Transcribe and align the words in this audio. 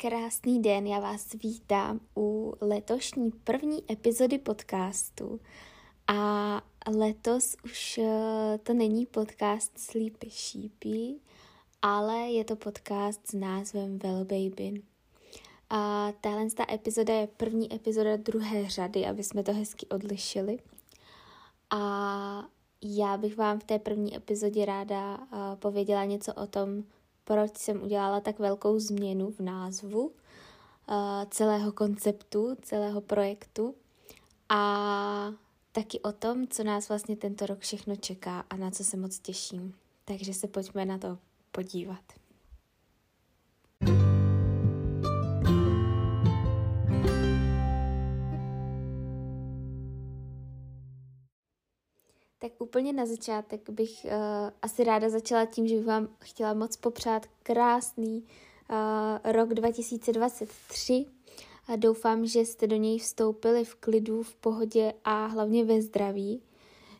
Krásný 0.00 0.62
den, 0.62 0.86
já 0.86 1.00
vás 1.00 1.32
vítám 1.42 2.00
u 2.16 2.54
letošní 2.60 3.30
první 3.30 3.92
epizody 3.92 4.38
podcastu. 4.38 5.40
A 6.06 6.62
letos 6.96 7.56
už 7.64 7.98
eh, 7.98 8.58
to 8.62 8.74
není 8.74 9.06
podcast 9.06 9.78
Sleepy 9.78 10.30
Sheepy, 10.30 11.14
ale 11.82 12.16
je 12.16 12.44
to 12.44 12.56
podcast 12.56 13.26
s 13.26 13.32
názvem 13.32 13.98
Well 13.98 14.24
Baby. 14.24 14.82
A 15.70 16.12
tahle 16.20 16.50
ta 16.50 16.72
epizoda 16.72 17.14
je 17.14 17.26
první 17.26 17.74
epizoda 17.74 18.16
druhé 18.16 18.68
řady, 18.68 19.06
aby 19.06 19.24
jsme 19.24 19.42
to 19.42 19.52
hezky 19.52 19.86
odlišili. 19.86 20.58
A 21.70 22.44
já 22.82 23.16
bych 23.16 23.36
vám 23.36 23.60
v 23.60 23.64
té 23.64 23.78
první 23.78 24.16
epizodě 24.16 24.64
ráda 24.64 25.18
uh, 25.18 25.26
pověděla 25.58 26.04
něco 26.04 26.34
o 26.34 26.46
tom, 26.46 26.84
proč 27.28 27.58
jsem 27.58 27.82
udělala 27.82 28.20
tak 28.20 28.38
velkou 28.38 28.78
změnu 28.78 29.30
v 29.30 29.40
názvu 29.40 30.06
uh, 30.06 30.14
celého 31.30 31.72
konceptu, 31.72 32.56
celého 32.62 33.00
projektu 33.00 33.74
a 34.48 35.32
taky 35.72 36.00
o 36.00 36.12
tom, 36.12 36.48
co 36.48 36.64
nás 36.64 36.88
vlastně 36.88 37.16
tento 37.16 37.46
rok 37.46 37.58
všechno 37.58 37.96
čeká 37.96 38.44
a 38.50 38.56
na 38.56 38.70
co 38.70 38.84
se 38.84 38.96
moc 38.96 39.18
těším. 39.18 39.74
Takže 40.04 40.34
se 40.34 40.48
pojďme 40.48 40.84
na 40.84 40.98
to 40.98 41.18
podívat. 41.52 42.04
Tak 52.48 52.60
úplně 52.60 52.92
na 52.92 53.06
začátek 53.06 53.70
bych 53.70 54.04
uh, 54.04 54.12
asi 54.62 54.84
ráda 54.84 55.08
začala 55.08 55.46
tím, 55.46 55.68
že 55.68 55.76
bych 55.76 55.86
vám 55.86 56.08
chtěla 56.20 56.54
moc 56.54 56.76
popřát 56.76 57.26
krásný 57.42 58.24
uh, 58.70 59.32
rok 59.32 59.54
2023 59.54 61.06
a 61.66 61.76
doufám, 61.76 62.26
že 62.26 62.40
jste 62.40 62.66
do 62.66 62.76
něj 62.76 62.98
vstoupili 62.98 63.64
v 63.64 63.74
klidu, 63.74 64.22
v 64.22 64.34
pohodě 64.34 64.94
a 65.04 65.26
hlavně 65.26 65.64
ve 65.64 65.82
zdraví. 65.82 66.42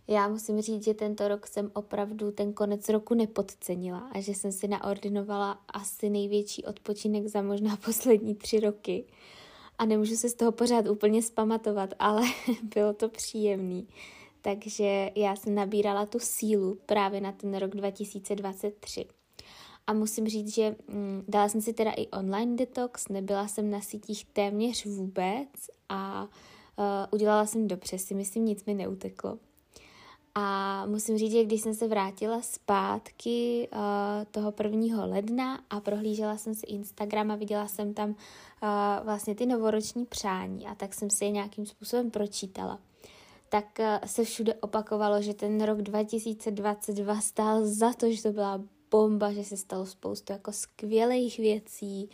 Já 0.09 0.29
musím 0.29 0.61
říct, 0.61 0.85
že 0.85 0.95
tento 0.95 1.29
rok 1.29 1.47
jsem 1.47 1.71
opravdu 1.75 2.31
ten 2.31 2.53
konec 2.53 2.89
roku 2.89 3.15
nepodcenila 3.15 3.99
a 4.13 4.21
že 4.21 4.35
jsem 4.35 4.53
si 4.53 4.69
naordinovala 4.69 5.61
asi 5.69 6.11
největší 6.11 6.65
odpočinek 6.65 7.27
za 7.27 7.43
možná 7.43 7.77
poslední 7.85 8.35
tři 8.35 8.61
roky. 8.61 9.05
A 9.79 9.85
nemůžu 9.85 10.17
se 10.17 10.29
z 10.29 10.35
toho 10.35 10.53
pořád 10.53 10.89
úplně 10.89 11.23
spamatovat, 11.23 11.95
ale 11.99 12.23
bylo 12.63 12.93
to 12.93 13.09
příjemný. 13.09 13.89
Takže 14.43 15.11
já 15.15 15.37
jsem 15.37 15.55
nabírala 15.55 16.07
tu 16.07 16.19
sílu 16.19 16.79
právě 16.87 17.21
na 17.21 17.33
ten 17.33 17.57
rok 17.57 17.71
2023. 17.71 19.07
A 19.87 19.93
musím 19.93 20.29
říct, 20.29 20.55
že 20.55 20.77
mm, 20.89 21.25
dala 21.29 21.49
jsem 21.49 21.61
si 21.61 21.73
teda 21.73 21.93
i 21.93 22.07
online 22.07 22.57
detox, 22.57 23.09
nebyla 23.09 23.49
jsem 23.49 23.71
na 23.71 23.81
sítích 23.81 24.25
téměř 24.25 24.87
vůbec 24.87 25.49
a 25.89 26.23
uh, 26.23 26.85
udělala 27.11 27.47
jsem 27.47 27.69
dobře, 27.69 27.99
si 27.99 28.15
myslím, 28.15 28.45
nic 28.45 28.65
mi 28.65 28.75
neuteklo. 28.75 29.39
A 30.35 30.87
musím 30.87 31.19
říct, 31.19 31.33
že 31.33 31.45
když 31.45 31.61
jsem 31.61 31.75
se 31.75 31.89
vrátila 31.89 32.43
zpátky 32.43 33.69
uh, 33.73 33.79
toho 34.31 34.53
prvního 34.53 35.07
ledna 35.07 35.61
a 35.71 35.81
prohlížela 35.81 36.37
jsem 36.37 36.55
si 36.55 36.67
Instagram 36.67 37.31
a 37.31 37.37
viděla 37.37 37.69
jsem 37.69 37.95
tam 37.95 38.11
uh, 38.11 38.17
vlastně 39.05 39.35
ty 39.35 39.47
novoroční 39.47 40.07
přání 40.07 40.67
a 40.67 40.75
tak 40.75 40.95
jsem 40.95 41.11
si 41.11 41.25
je 41.25 41.31
nějakým 41.31 41.67
způsobem 41.67 42.11
pročítala 42.11 42.79
tak 43.49 43.79
uh, 43.79 44.07
se 44.07 44.25
všude 44.25 44.55
opakovalo, 44.55 45.23
že 45.23 45.35
ten 45.35 45.63
rok 45.63 45.83
2022 45.83 47.21
stál 47.21 47.65
za 47.65 47.93
to, 47.93 48.13
že 48.13 48.23
to 48.23 48.33
byla 48.33 48.61
bomba, 48.91 49.33
že 49.33 49.45
se 49.45 49.57
stalo 49.57 49.87
spoustu 49.87 50.33
jako 50.33 50.53
skvělých 50.53 51.39
věcí. 51.39 52.11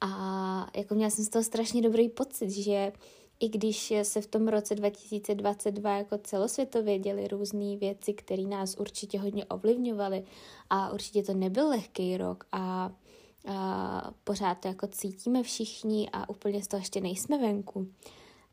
A 0.00 0.70
jako 0.76 0.94
měla 0.94 1.10
jsem 1.10 1.24
z 1.24 1.28
toho 1.28 1.44
strašně 1.44 1.82
dobrý 1.82 2.08
pocit, 2.08 2.50
že 2.50 2.92
i 3.40 3.48
když 3.48 3.92
se 4.02 4.20
v 4.20 4.26
tom 4.26 4.48
roce 4.48 4.74
2022 4.74 5.96
jako 5.96 6.18
celosvětově 6.18 6.98
děly 6.98 7.28
různé 7.28 7.76
věci, 7.76 8.14
které 8.14 8.42
nás 8.42 8.76
určitě 8.78 9.20
hodně 9.20 9.44
ovlivňovaly 9.44 10.24
a 10.70 10.92
určitě 10.92 11.22
to 11.22 11.34
nebyl 11.34 11.68
lehký 11.68 12.16
rok 12.16 12.44
a, 12.52 12.92
a 13.46 14.10
pořád 14.24 14.54
to 14.54 14.68
jako 14.68 14.86
cítíme 14.86 15.42
všichni 15.42 16.08
a 16.12 16.28
úplně 16.28 16.62
z 16.62 16.68
toho 16.68 16.80
ještě 16.80 17.00
nejsme 17.00 17.38
venku, 17.38 17.88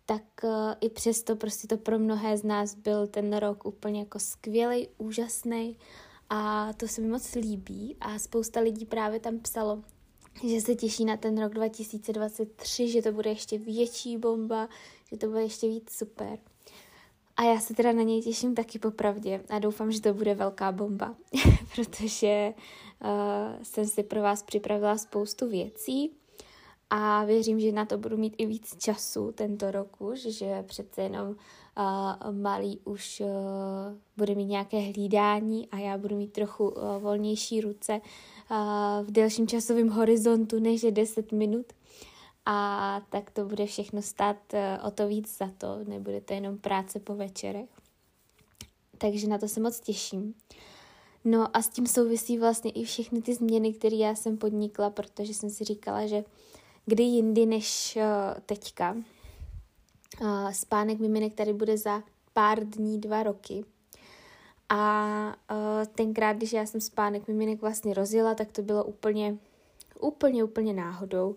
tak 0.05 0.23
uh, 0.43 0.73
i 0.81 0.89
přesto 0.89 1.35
prostě 1.35 1.67
to 1.67 1.77
pro 1.77 1.99
mnohé 1.99 2.37
z 2.37 2.43
nás 2.43 2.75
byl 2.75 3.07
ten 3.07 3.35
rok 3.37 3.65
úplně 3.65 3.99
jako 3.99 4.19
skvělý, 4.19 4.87
úžasný 4.97 5.77
a 6.29 6.73
to 6.73 6.87
se 6.87 7.01
mi 7.01 7.07
moc 7.07 7.35
líbí 7.35 7.95
a 7.99 8.19
spousta 8.19 8.59
lidí 8.59 8.85
právě 8.85 9.19
tam 9.19 9.39
psalo, 9.39 9.83
že 10.49 10.61
se 10.61 10.75
těší 10.75 11.05
na 11.05 11.17
ten 11.17 11.41
rok 11.41 11.53
2023, 11.53 12.87
že 12.87 13.01
to 13.01 13.11
bude 13.11 13.29
ještě 13.29 13.57
větší 13.57 14.17
bomba, 14.17 14.69
že 15.11 15.17
to 15.17 15.27
bude 15.27 15.41
ještě 15.41 15.67
víc 15.67 15.91
super. 15.91 16.39
A 17.37 17.43
já 17.43 17.59
se 17.59 17.73
teda 17.73 17.91
na 17.91 18.03
něj 18.03 18.21
těším 18.21 18.55
taky 18.55 18.79
popravdě 18.79 19.43
a 19.49 19.59
doufám, 19.59 19.91
že 19.91 20.01
to 20.01 20.13
bude 20.13 20.35
velká 20.35 20.71
bomba, 20.71 21.15
protože 21.75 22.53
uh, 23.03 23.63
jsem 23.63 23.85
si 23.85 24.03
pro 24.03 24.21
vás 24.21 24.43
připravila 24.43 24.97
spoustu 24.97 25.49
věcí 25.49 26.11
a 26.93 27.23
věřím, 27.25 27.59
že 27.59 27.71
na 27.71 27.85
to 27.85 27.97
budu 27.97 28.17
mít 28.17 28.35
i 28.37 28.45
víc 28.45 28.75
času 28.77 29.31
tento 29.31 29.71
rok 29.71 30.01
už, 30.01 30.21
že 30.21 30.63
přece 30.63 31.01
jenom 31.01 31.27
uh, 31.27 31.35
malý 32.31 32.79
už 32.83 33.19
uh, 33.19 33.27
bude 34.17 34.35
mít 34.35 34.45
nějaké 34.45 34.79
hlídání 34.79 35.67
a 35.69 35.77
já 35.77 35.97
budu 35.97 36.17
mít 36.17 36.33
trochu 36.33 36.69
uh, 36.69 36.97
volnější 36.97 37.61
ruce 37.61 37.93
uh, 38.51 38.57
v 39.07 39.11
delším 39.11 39.47
časovém 39.47 39.89
horizontu 39.89 40.59
než 40.59 40.83
je 40.83 40.91
10 40.91 41.31
minut. 41.31 41.65
A 42.45 43.01
tak 43.09 43.31
to 43.31 43.45
bude 43.45 43.65
všechno 43.65 44.01
stát 44.01 44.37
uh, 44.53 44.87
o 44.87 44.91
to 44.91 45.07
víc 45.07 45.37
za 45.37 45.51
to, 45.57 45.79
nebude 45.87 46.21
to 46.21 46.33
jenom 46.33 46.57
práce 46.57 46.99
po 46.99 47.15
večerech. 47.15 47.69
Takže 48.97 49.27
na 49.27 49.37
to 49.37 49.47
se 49.47 49.59
moc 49.59 49.79
těším. 49.79 50.33
No 51.25 51.57
a 51.57 51.61
s 51.61 51.69
tím 51.69 51.87
souvisí 51.87 52.37
vlastně 52.37 52.71
i 52.71 52.83
všechny 52.83 53.21
ty 53.21 53.35
změny, 53.35 53.73
které 53.73 53.95
já 53.95 54.15
jsem 54.15 54.37
podnikla, 54.37 54.89
protože 54.89 55.33
jsem 55.33 55.49
si 55.49 55.63
říkala, 55.63 56.07
že 56.07 56.17
uh, 56.17 56.23
kdy 56.85 57.03
jindy 57.03 57.45
než 57.45 57.97
uh, 57.97 58.39
teďka. 58.45 58.95
Uh, 60.21 60.51
spánek 60.51 60.99
miminek 60.99 61.33
tady 61.33 61.53
bude 61.53 61.77
za 61.77 62.03
pár 62.33 62.69
dní, 62.69 62.99
dva 62.99 63.23
roky. 63.23 63.65
A 64.69 65.35
uh, 65.51 65.85
tenkrát, 65.95 66.33
když 66.33 66.53
já 66.53 66.65
jsem 66.65 66.81
spánek 66.81 67.27
miminek 67.27 67.61
vlastně 67.61 67.93
rozjela, 67.93 68.35
tak 68.35 68.51
to 68.51 68.61
bylo 68.61 68.83
úplně, 68.83 69.37
úplně, 69.99 70.43
úplně 70.43 70.73
náhodou, 70.73 71.35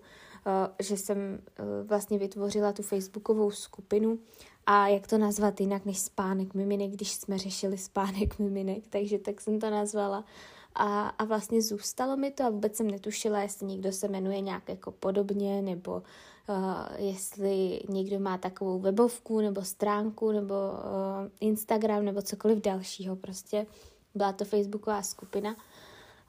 že 0.83 0.97
jsem 0.97 1.43
vlastně 1.85 2.19
vytvořila 2.19 2.73
tu 2.73 2.83
facebookovou 2.83 3.51
skupinu 3.51 4.19
a 4.67 4.89
jak 4.89 5.07
to 5.07 5.19
nazvat 5.19 5.61
jinak 5.61 5.85
než 5.85 5.99
spánek 5.99 6.55
miminek, 6.55 6.91
když 6.91 7.13
jsme 7.13 7.39
řešili 7.39 7.79
spánek 7.79 8.39
miminek, 8.39 8.87
takže 8.91 9.19
tak 9.19 9.41
jsem 9.41 9.61
to 9.61 9.71
nazvala 9.71 10.25
a, 10.75 11.09
a 11.09 11.25
vlastně 11.25 11.63
zůstalo 11.63 12.17
mi 12.17 12.31
to 12.31 12.45
a 12.45 12.51
vůbec 12.51 12.77
jsem 12.77 12.91
netušila, 12.91 13.43
jestli 13.43 13.67
někdo 13.67 13.93
se 13.93 14.09
jmenuje 14.09 14.41
nějak 14.41 14.69
jako 14.69 14.93
podobně, 14.93 15.63
nebo 15.63 16.03
uh, 16.49 16.97
jestli 16.97 17.81
někdo 17.89 18.21
má 18.21 18.39
takovou 18.39 18.79
webovku, 18.79 19.41
nebo 19.41 19.63
stránku, 19.63 20.33
nebo 20.33 20.55
uh, 20.55 21.29
Instagram, 21.41 22.05
nebo 22.05 22.23
cokoliv 22.23 22.59
dalšího. 22.59 23.17
Prostě 23.17 23.67
byla 24.15 24.33
to 24.33 24.45
facebooková 24.45 25.03
skupina. 25.03 25.57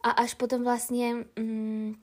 A 0.04 0.10
až 0.10 0.34
potom 0.34 0.64
vlastně 0.64 1.16
mm, 1.40 1.96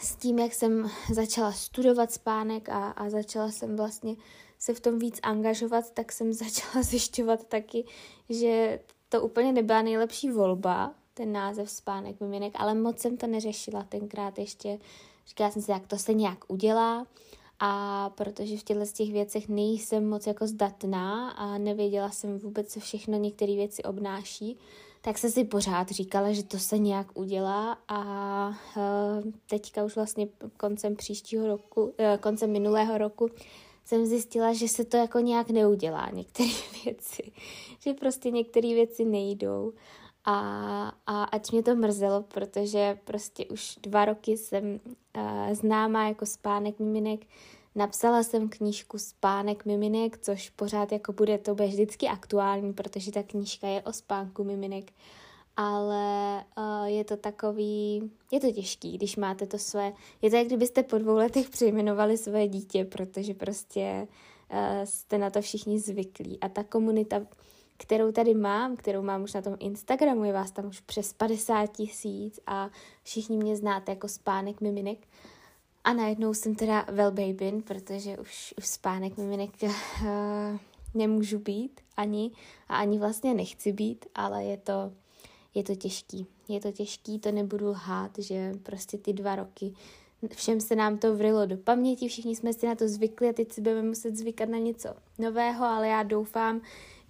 s 0.00 0.16
tím, 0.16 0.38
jak 0.38 0.54
jsem 0.54 0.90
začala 1.12 1.52
studovat 1.52 2.12
spánek 2.12 2.68
a, 2.68 2.90
a 2.90 3.10
začala 3.10 3.50
jsem 3.50 3.76
vlastně 3.76 4.16
se 4.58 4.74
v 4.74 4.80
tom 4.80 4.98
víc 4.98 5.20
angažovat, 5.22 5.90
tak 5.90 6.12
jsem 6.12 6.32
začala 6.44 6.82
zjišťovat 6.82 7.44
taky, 7.44 7.84
že 8.28 8.80
to 9.08 9.22
úplně 9.22 9.52
nebyla 9.52 9.82
nejlepší 9.82 10.30
volba, 10.30 10.94
ten 11.14 11.32
název 11.32 11.70
Spánek 11.70 12.20
miminek, 12.20 12.52
ale 12.56 12.74
moc 12.74 12.98
jsem 12.98 13.16
to 13.16 13.26
neřešila. 13.26 13.86
Tenkrát 13.88 14.38
ještě. 14.38 14.78
Říkala 15.26 15.50
jsem 15.50 15.62
si, 15.62 15.70
jak 15.70 15.86
to 15.86 15.98
se 15.98 16.14
nějak 16.14 16.38
udělá. 16.48 17.06
A 17.60 18.10
protože 18.10 18.56
v 18.56 18.62
těchto 18.62 18.84
těch 18.92 19.12
věcech 19.12 19.48
nejsem 19.48 20.08
moc 20.08 20.26
jako 20.26 20.46
zdatná 20.46 21.30
a 21.30 21.58
nevěděla 21.58 22.10
jsem 22.10 22.38
vůbec, 22.38 22.72
co 22.72 22.80
všechno 22.80 23.18
některé 23.18 23.54
věci 23.54 23.82
obnáší, 23.82 24.58
tak 25.00 25.18
se 25.18 25.30
si 25.30 25.44
pořád 25.44 25.90
říkala, 25.90 26.32
že 26.32 26.42
to 26.42 26.58
se 26.58 26.78
nějak 26.78 27.06
udělá. 27.14 27.78
A 27.88 28.48
uh, 28.76 29.32
teďka 29.46 29.84
už 29.84 29.96
vlastně 29.96 30.28
koncem 30.56 30.96
příštího 30.96 31.46
roku, 31.46 31.82
uh, 31.82 31.92
koncem 32.20 32.50
minulého 32.50 32.98
roku 32.98 33.28
jsem 33.84 34.06
zjistila, 34.06 34.52
že 34.52 34.68
se 34.68 34.84
to 34.84 34.96
jako 34.96 35.18
nějak 35.18 35.50
neudělá, 35.50 36.10
některé 36.12 36.48
věci, 36.84 37.32
že 37.80 37.94
prostě 37.94 38.30
některé 38.30 38.68
věci 38.68 39.04
nejdou 39.04 39.72
a, 40.24 40.92
a 41.06 41.24
ať 41.24 41.52
mě 41.52 41.62
to 41.62 41.74
mrzelo, 41.74 42.22
protože 42.22 42.98
prostě 43.04 43.46
už 43.46 43.78
dva 43.82 44.04
roky 44.04 44.36
jsem 44.36 44.80
uh, 45.16 45.54
známá 45.54 46.08
jako 46.08 46.26
Spánek 46.26 46.78
miminek, 46.78 47.26
napsala 47.74 48.22
jsem 48.22 48.48
knížku 48.48 48.98
Spánek 48.98 49.64
miminek, 49.64 50.18
což 50.18 50.50
pořád 50.50 50.92
jako 50.92 51.12
bude, 51.12 51.38
to 51.38 51.54
bude 51.54 51.68
vždycky 51.68 52.08
aktuální, 52.08 52.72
protože 52.72 53.12
ta 53.12 53.22
knížka 53.22 53.68
je 53.68 53.82
o 53.82 53.92
spánku 53.92 54.44
miminek. 54.44 54.92
Ale 55.56 56.44
uh, 56.56 56.84
je 56.84 57.04
to 57.04 57.16
takový, 57.16 58.10
je 58.30 58.40
to 58.40 58.52
těžký, 58.52 58.96
když 58.96 59.16
máte 59.16 59.46
to 59.46 59.58
své, 59.58 59.92
je 60.22 60.30
to 60.30 60.36
jak 60.36 60.46
kdybyste 60.46 60.82
po 60.82 60.98
dvou 60.98 61.14
letech 61.14 61.50
přejmenovali 61.50 62.16
své 62.16 62.48
dítě, 62.48 62.84
protože 62.84 63.34
prostě 63.34 64.08
uh, 64.52 64.84
jste 64.84 65.18
na 65.18 65.30
to 65.30 65.40
všichni 65.40 65.80
zvyklí. 65.80 66.40
A 66.40 66.48
ta 66.48 66.64
komunita, 66.64 67.26
kterou 67.76 68.12
tady 68.12 68.34
mám, 68.34 68.76
kterou 68.76 69.02
mám 69.02 69.22
už 69.22 69.32
na 69.32 69.42
tom 69.42 69.56
Instagramu, 69.58 70.24
je 70.24 70.32
vás 70.32 70.50
tam 70.50 70.66
už 70.66 70.80
přes 70.80 71.12
50 71.12 71.66
tisíc 71.66 72.40
a 72.46 72.70
všichni 73.02 73.36
mě 73.36 73.56
znáte 73.56 73.92
jako 73.92 74.08
spánek 74.08 74.60
miminek, 74.60 74.98
a 75.84 75.92
najednou 75.92 76.34
jsem 76.34 76.54
teda 76.54 76.86
well 76.88 77.10
babyn, 77.10 77.62
protože 77.62 78.18
už, 78.18 78.54
už 78.58 78.66
spánek 78.66 79.16
miminek 79.16 79.50
uh, 79.62 79.68
nemůžu 80.94 81.38
být 81.38 81.80
ani 81.96 82.30
a 82.68 82.76
ani 82.76 82.98
vlastně 82.98 83.34
nechci 83.34 83.72
být, 83.72 84.06
ale 84.14 84.44
je 84.44 84.56
to, 84.56 84.92
je 85.54 85.62
to 85.62 85.74
těžký. 85.74 86.26
Je 86.48 86.60
to 86.60 86.72
těžký, 86.72 87.18
to 87.18 87.32
nebudu 87.32 87.68
lhát, 87.68 88.18
že 88.18 88.52
prostě 88.62 88.98
ty 88.98 89.12
dva 89.12 89.36
roky 89.36 89.74
všem 90.32 90.60
se 90.60 90.76
nám 90.76 90.98
to 90.98 91.16
vrilo 91.16 91.46
do 91.46 91.56
paměti, 91.56 92.08
všichni 92.08 92.36
jsme 92.36 92.52
si 92.52 92.66
na 92.66 92.74
to 92.74 92.88
zvykli 92.88 93.28
a 93.28 93.32
teď 93.32 93.52
si 93.52 93.60
budeme 93.60 93.82
muset 93.82 94.16
zvykat 94.16 94.48
na 94.48 94.58
něco 94.58 94.88
nového, 95.18 95.64
ale 95.64 95.88
já 95.88 96.02
doufám, 96.02 96.60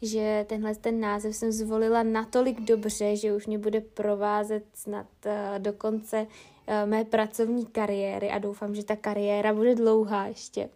že 0.06 0.46
tenhle 0.48 0.74
ten 0.74 1.00
název 1.00 1.36
jsem 1.36 1.52
zvolila 1.52 2.02
natolik 2.02 2.60
dobře, 2.60 3.16
že 3.16 3.34
už 3.34 3.46
mě 3.46 3.58
bude 3.58 3.80
provázet 3.80 4.64
snad 4.74 5.06
uh, 5.26 5.32
do 5.58 5.72
konce 5.72 6.26
uh, 6.26 6.90
mé 6.90 7.04
pracovní 7.04 7.66
kariéry 7.66 8.30
a 8.30 8.38
doufám, 8.38 8.74
že 8.74 8.84
ta 8.84 8.96
kariéra 8.96 9.54
bude 9.54 9.74
dlouhá 9.74 10.26
ještě. 10.26 10.70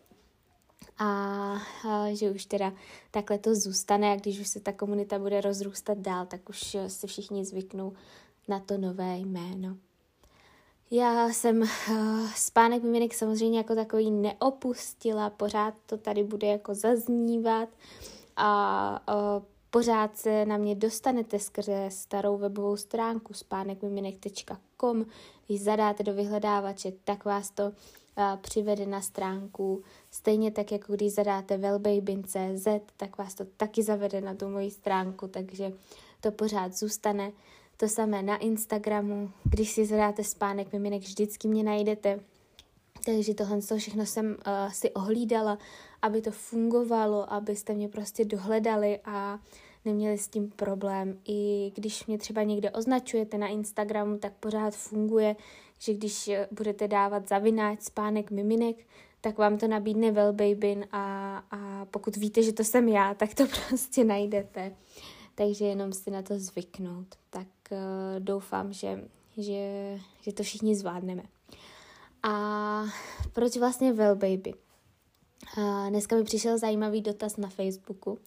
A 0.98 1.52
uh, 1.84 2.06
že 2.06 2.30
už 2.30 2.44
teda 2.44 2.72
takhle 3.10 3.38
to 3.38 3.54
zůstane 3.54 4.12
a 4.12 4.16
když 4.16 4.40
už 4.40 4.48
se 4.48 4.60
ta 4.60 4.72
komunita 4.72 5.18
bude 5.18 5.40
rozrůstat 5.40 5.98
dál, 5.98 6.26
tak 6.26 6.48
už 6.48 6.76
se 6.86 7.06
všichni 7.06 7.44
zvyknou 7.44 7.92
na 8.48 8.60
to 8.60 8.78
nové 8.78 9.18
jméno. 9.18 9.76
Já 10.90 11.28
jsem 11.28 11.60
uh, 11.60 11.68
spánek 12.34 12.82
miminek 12.82 13.14
samozřejmě 13.14 13.58
jako 13.58 13.74
takový 13.74 14.10
neopustila, 14.10 15.30
pořád 15.30 15.74
to 15.86 15.96
tady 15.96 16.24
bude 16.24 16.46
jako 16.46 16.74
zaznívat 16.74 17.68
a 18.38 19.00
uh, 19.08 19.44
pořád 19.70 20.16
se 20.16 20.46
na 20.46 20.56
mě 20.56 20.74
dostanete 20.74 21.38
skrze 21.38 21.86
starou 21.90 22.38
webovou 22.38 22.76
stránku 22.76 23.34
spánekmiminek.com. 23.34 25.06
Když 25.46 25.62
zadáte 25.62 26.02
do 26.02 26.14
vyhledávače, 26.14 26.92
tak 27.04 27.24
vás 27.24 27.50
to 27.50 27.64
uh, 27.64 27.72
přivede 28.40 28.86
na 28.86 29.00
stránku. 29.00 29.82
Stejně 30.10 30.50
tak, 30.50 30.72
jako 30.72 30.92
když 30.92 31.12
zadáte 31.12 31.56
wellbabin.cz, 31.56 32.68
tak 32.96 33.18
vás 33.18 33.34
to 33.34 33.44
taky 33.44 33.82
zavede 33.82 34.20
na 34.20 34.34
tu 34.34 34.48
moji 34.48 34.70
stránku, 34.70 35.28
takže 35.28 35.72
to 36.20 36.32
pořád 36.32 36.74
zůstane. 36.74 37.32
To 37.76 37.88
samé 37.88 38.22
na 38.22 38.36
Instagramu, 38.36 39.30
když 39.44 39.70
si 39.70 39.86
zadáte 39.86 40.24
spánek 40.24 40.72
miminek, 40.72 41.02
vždycky 41.02 41.48
mě 41.48 41.62
najdete. 41.62 42.20
Takže 43.04 43.34
tohle 43.34 43.60
všechno 43.78 44.06
jsem 44.06 44.26
uh, 44.26 44.72
si 44.72 44.90
ohlídala, 44.90 45.58
aby 46.02 46.22
to 46.22 46.30
fungovalo, 46.30 47.32
abyste 47.32 47.74
mě 47.74 47.88
prostě 47.88 48.24
dohledali 48.24 49.00
a 49.04 49.38
neměli 49.84 50.18
s 50.18 50.28
tím 50.28 50.50
problém. 50.50 51.18
I 51.28 51.72
když 51.74 52.06
mě 52.06 52.18
třeba 52.18 52.42
někde 52.42 52.70
označujete 52.70 53.38
na 53.38 53.46
Instagramu, 53.46 54.18
tak 54.18 54.32
pořád 54.32 54.74
funguje, 54.74 55.36
že 55.78 55.94
když 55.94 56.30
budete 56.50 56.88
dávat 56.88 57.28
zavináč 57.28 57.82
spánek 57.82 58.30
miminek, 58.30 58.76
tak 59.20 59.38
vám 59.38 59.58
to 59.58 59.68
nabídne 59.68 60.10
Wellbabin 60.10 60.86
a, 60.92 61.36
a 61.50 61.84
pokud 61.84 62.16
víte, 62.16 62.42
že 62.42 62.52
to 62.52 62.64
jsem 62.64 62.88
já, 62.88 63.14
tak 63.14 63.34
to 63.34 63.44
prostě 63.46 64.04
najdete. 64.04 64.76
Takže 65.34 65.64
jenom 65.64 65.92
si 65.92 66.10
na 66.10 66.22
to 66.22 66.38
zvyknout. 66.38 67.06
Tak 67.30 67.46
uh, 67.70 67.78
doufám, 68.18 68.72
že, 68.72 69.04
že, 69.36 69.60
že 70.20 70.32
to 70.32 70.42
všichni 70.42 70.74
zvládneme. 70.74 71.22
A 72.22 72.84
proč 73.32 73.56
vlastně 73.56 73.92
Wellbaby? 73.92 74.54
Uh, 75.58 75.88
dneska 75.88 76.16
mi 76.16 76.24
přišel 76.24 76.58
zajímavý 76.58 77.00
dotaz 77.00 77.36
na 77.36 77.48
Facebooku, 77.48 78.18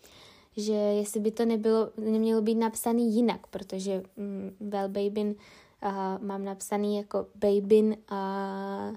že 0.58 0.74
jestli 0.74 1.20
by 1.20 1.32
to 1.32 1.46
nebylo, 1.46 1.90
nemělo 1.98 2.42
být 2.42 2.56
napsaný 2.56 3.16
jinak, 3.16 3.48
protože 3.48 4.04
mm, 4.18 4.56
Wellbabin 4.60 5.28
uh, 5.28 6.28
mám 6.28 6.46
napsaný 6.46 6.98
jako 6.98 7.26
babin 7.36 7.98
uh, 8.12 8.96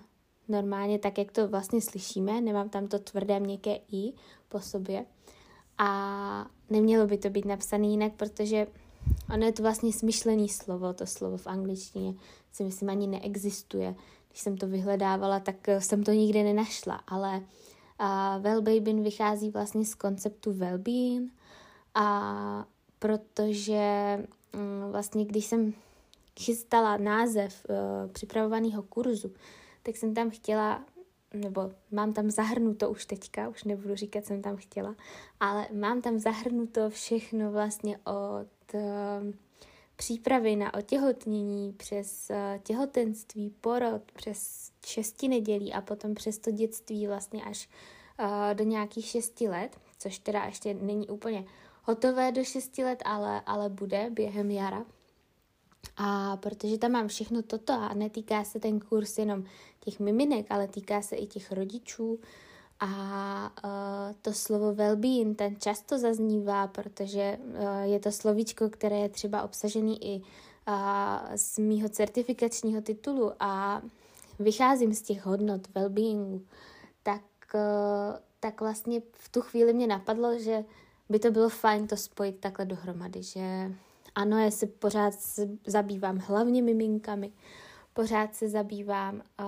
normálně 0.49 0.99
tak, 0.99 1.19
jak 1.19 1.33
to 1.33 1.49
vlastně 1.49 1.81
slyšíme, 1.81 2.41
nemám 2.41 2.69
tam 2.69 2.87
to 2.87 2.99
tvrdé 2.99 3.41
měkké 3.41 3.79
i 3.93 4.13
po 4.49 4.61
sobě. 4.61 5.05
A 5.79 6.47
nemělo 6.71 7.07
by 7.07 7.19
to 7.19 7.31
být 7.31 7.45
napsané 7.45 7.87
jinak, 7.87 8.13
protože 8.13 8.67
ono 9.35 9.47
je 9.47 9.53
to 9.53 9.63
vlastně 9.63 9.93
smyšlený 9.93 10.49
slovo, 10.49 10.93
to 10.93 11.07
slovo 11.07 11.37
v 11.37 11.47
angličtině 11.47 12.15
si 12.53 12.65
myslím 12.65 12.91
ani 12.91 13.07
neexistuje. 13.07 13.95
Když 14.29 14.41
jsem 14.41 14.57
to 14.57 14.67
vyhledávala, 14.67 15.41
tak 15.41 15.69
eh, 15.69 15.81
jsem 15.81 16.05
to 16.05 16.11
nikdy 16.11 16.43
nenašla, 16.43 17.01
ale 17.07 17.43
uh, 18.01 18.43
well-being 18.43 19.03
vychází 19.03 19.51
vlastně 19.51 19.85
z 19.85 19.95
konceptu 19.95 20.53
well-being. 20.53 21.29
A 21.95 22.67
protože 22.99 24.19
um, 24.55 24.93
vlastně 24.93 25.25
když 25.25 25.47
jsem 25.47 25.75
chystala 26.41 26.97
název 26.97 27.67
uh, 27.69 28.11
připravovaného 28.13 28.83
kurzu, 28.83 29.33
tak 29.83 29.97
jsem 29.97 30.15
tam 30.15 30.31
chtěla 30.31 30.85
nebo 31.35 31.73
mám 31.91 32.13
tam 32.13 32.31
zahrnuto 32.31 32.91
už 32.91 33.07
teďka, 33.07 33.49
už 33.49 33.65
nebudu 33.65 33.95
říkat, 33.95 34.25
jsem 34.25 34.43
tam 34.43 34.57
chtěla, 34.57 34.95
ale 35.41 35.69
mám 35.73 36.01
tam 36.01 36.19
zahrnuto 36.19 36.91
všechno 36.91 37.53
vlastně 37.53 37.99
od 37.99 38.75
uh, 38.75 38.81
přípravy 39.97 40.57
na 40.57 40.75
otěhotnění 40.75 41.73
přes 41.73 42.31
uh, 42.31 42.63
těhotenství, 42.63 43.51
porod, 43.61 44.03
přes 44.13 44.71
šesti 44.87 45.29
nedělí 45.29 45.73
a 45.73 45.81
potom 45.81 46.15
přes 46.15 46.39
to 46.39 46.51
dětství 46.51 47.07
vlastně 47.07 47.45
až 47.45 47.69
uh, 48.21 48.55
do 48.55 48.65
nějakých 48.65 49.07
šesti 49.07 49.49
let, 49.49 49.81
což 49.99 50.19
teda 50.19 50.45
ještě 50.45 50.75
není 50.75 51.09
úplně 51.09 51.45
hotové 51.83 52.33
do 52.33 52.45
šesti 52.45 52.85
let, 52.85 53.03
ale, 53.05 53.41
ale 53.47 53.69
bude 53.69 54.11
během 54.11 54.51
jara. 54.51 54.85
A 55.97 56.37
protože 56.37 56.79
tam 56.79 56.93
mám 56.93 57.09
všechno 57.09 57.43
toto 57.43 57.73
a 57.73 57.95
netýká 57.95 58.45
se 58.45 58.61
ten 58.61 58.81
kurz 58.81 59.19
jenom 59.19 59.45
těch 59.81 60.01
miminek, 60.01 60.47
ale 60.51 60.69
týká 60.69 61.03
se 61.03 61.17
i 61.17 61.27
těch 61.27 61.53
rodičů 61.53 62.21
a 62.85 63.53
uh, 63.65 64.15
to 64.23 64.33
slovo 64.33 64.75
well-being 64.75 65.35
ten 65.35 65.57
často 65.61 65.99
zaznívá, 65.99 66.67
protože 66.67 67.39
uh, 67.39 67.81
je 67.83 68.01
to 68.01 68.13
slovíčko, 68.13 68.69
které 68.69 68.97
je 68.97 69.09
třeba 69.09 69.43
obsažený 69.43 70.05
i 70.05 70.21
uh, 70.21 70.75
z 71.37 71.59
mýho 71.59 71.89
certifikačního 71.89 72.83
titulu. 72.83 73.33
A 73.41 73.83
vycházím 74.39 74.95
z 74.95 75.03
těch 75.03 75.27
hodnot 75.27 75.69
well-beingu, 75.69 76.41
tak, 77.03 77.23
uh, 77.55 77.61
tak 78.41 78.61
vlastně 78.61 79.03
v 79.13 79.29
tu 79.29 79.41
chvíli 79.41 79.73
mě 79.73 79.87
napadlo, 79.87 80.39
že 80.39 80.65
by 81.09 81.19
to 81.19 81.31
bylo 81.31 81.49
fajn 81.49 81.87
to 81.87 81.97
spojit 81.97 82.41
takhle 82.41 82.65
dohromady, 82.65 83.23
že 83.23 83.73
ano, 84.15 84.39
já 84.39 84.51
se 84.51 84.67
pořád 84.67 85.15
zabývám 85.67 86.19
hlavně 86.19 86.63
miminkami, 86.63 87.33
pořád 87.95 88.35
se 88.35 88.49
zabývám 88.49 89.15
uh, 89.15 89.47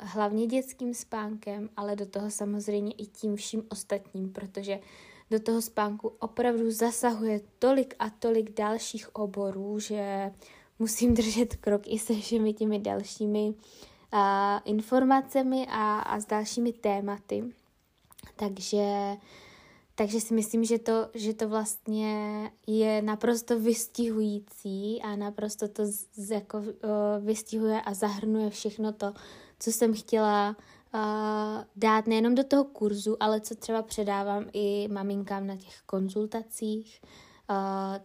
hlavně 0.00 0.46
dětským 0.46 0.94
spánkem, 0.94 1.68
ale 1.76 1.96
do 1.96 2.06
toho 2.06 2.30
samozřejmě 2.30 2.92
i 2.92 3.06
tím 3.06 3.36
vším 3.36 3.62
ostatním, 3.68 4.32
protože 4.32 4.80
do 5.30 5.40
toho 5.40 5.62
spánku 5.62 6.12
opravdu 6.18 6.70
zasahuje 6.70 7.40
tolik 7.58 7.94
a 7.98 8.10
tolik 8.10 8.50
dalších 8.50 9.16
oborů, 9.16 9.78
že 9.78 10.32
musím 10.78 11.14
držet 11.20 11.56
krok 11.56 11.82
i 11.86 11.98
se 11.98 12.14
všemi 12.14 12.52
těmi 12.52 12.78
dalšími 12.78 13.48
uh, 13.48 14.20
informacemi 14.64 15.66
a, 15.70 15.98
a 15.98 16.20
s 16.20 16.26
dalšími 16.26 16.72
tématy. 16.72 17.44
Takže 18.36 19.16
takže 19.94 20.20
si 20.20 20.34
myslím, 20.34 20.64
že 20.64 20.78
to, 20.78 21.08
že 21.14 21.34
to 21.34 21.48
vlastně 21.48 22.50
je 22.66 23.02
naprosto 23.02 23.60
vystihující 23.60 25.02
a 25.02 25.16
naprosto 25.16 25.68
to 25.68 25.86
z, 25.86 26.30
jako, 26.30 26.58
uh, 26.58 26.64
vystihuje 27.20 27.82
a 27.82 27.94
zahrnuje 27.94 28.50
všechno 28.50 28.92
to, 28.92 29.12
co 29.58 29.72
jsem 29.72 29.94
chtěla 29.94 30.56
uh, 30.94 31.00
dát 31.76 32.06
nejenom 32.06 32.34
do 32.34 32.44
toho 32.44 32.64
kurzu, 32.64 33.16
ale 33.20 33.40
co 33.40 33.54
třeba 33.54 33.82
předávám 33.82 34.44
i 34.52 34.88
maminkám 34.92 35.46
na 35.46 35.56
těch 35.56 35.82
konzultacích, 35.86 37.02
uh, 37.50 37.56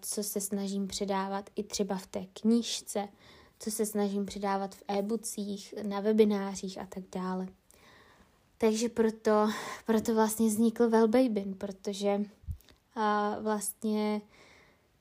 co 0.02 0.24
se 0.24 0.42
snažím 0.42 0.88
předávat 0.88 1.50
i 1.56 1.64
třeba 1.64 1.96
v 1.96 2.08
té 2.08 2.26
knížce, 2.34 3.08
co 3.60 3.72
se 3.72 3.86
snažím 3.86 4.26
předávat 4.26 4.76
v 4.76 4.84
e-boocích, 4.88 5.74
na 5.84 6.00
webinářích 6.00 6.78
a 6.78 6.86
tak 6.86 7.04
dále. 7.16 7.48
Takže 8.62 8.90
proto, 8.90 9.50
proto 9.86 10.16
vlastně 10.16 10.48
vznikl 10.48 10.90
Wellbabin, 10.90 11.54
protože 11.58 12.22
a 12.96 13.40
vlastně 13.40 14.22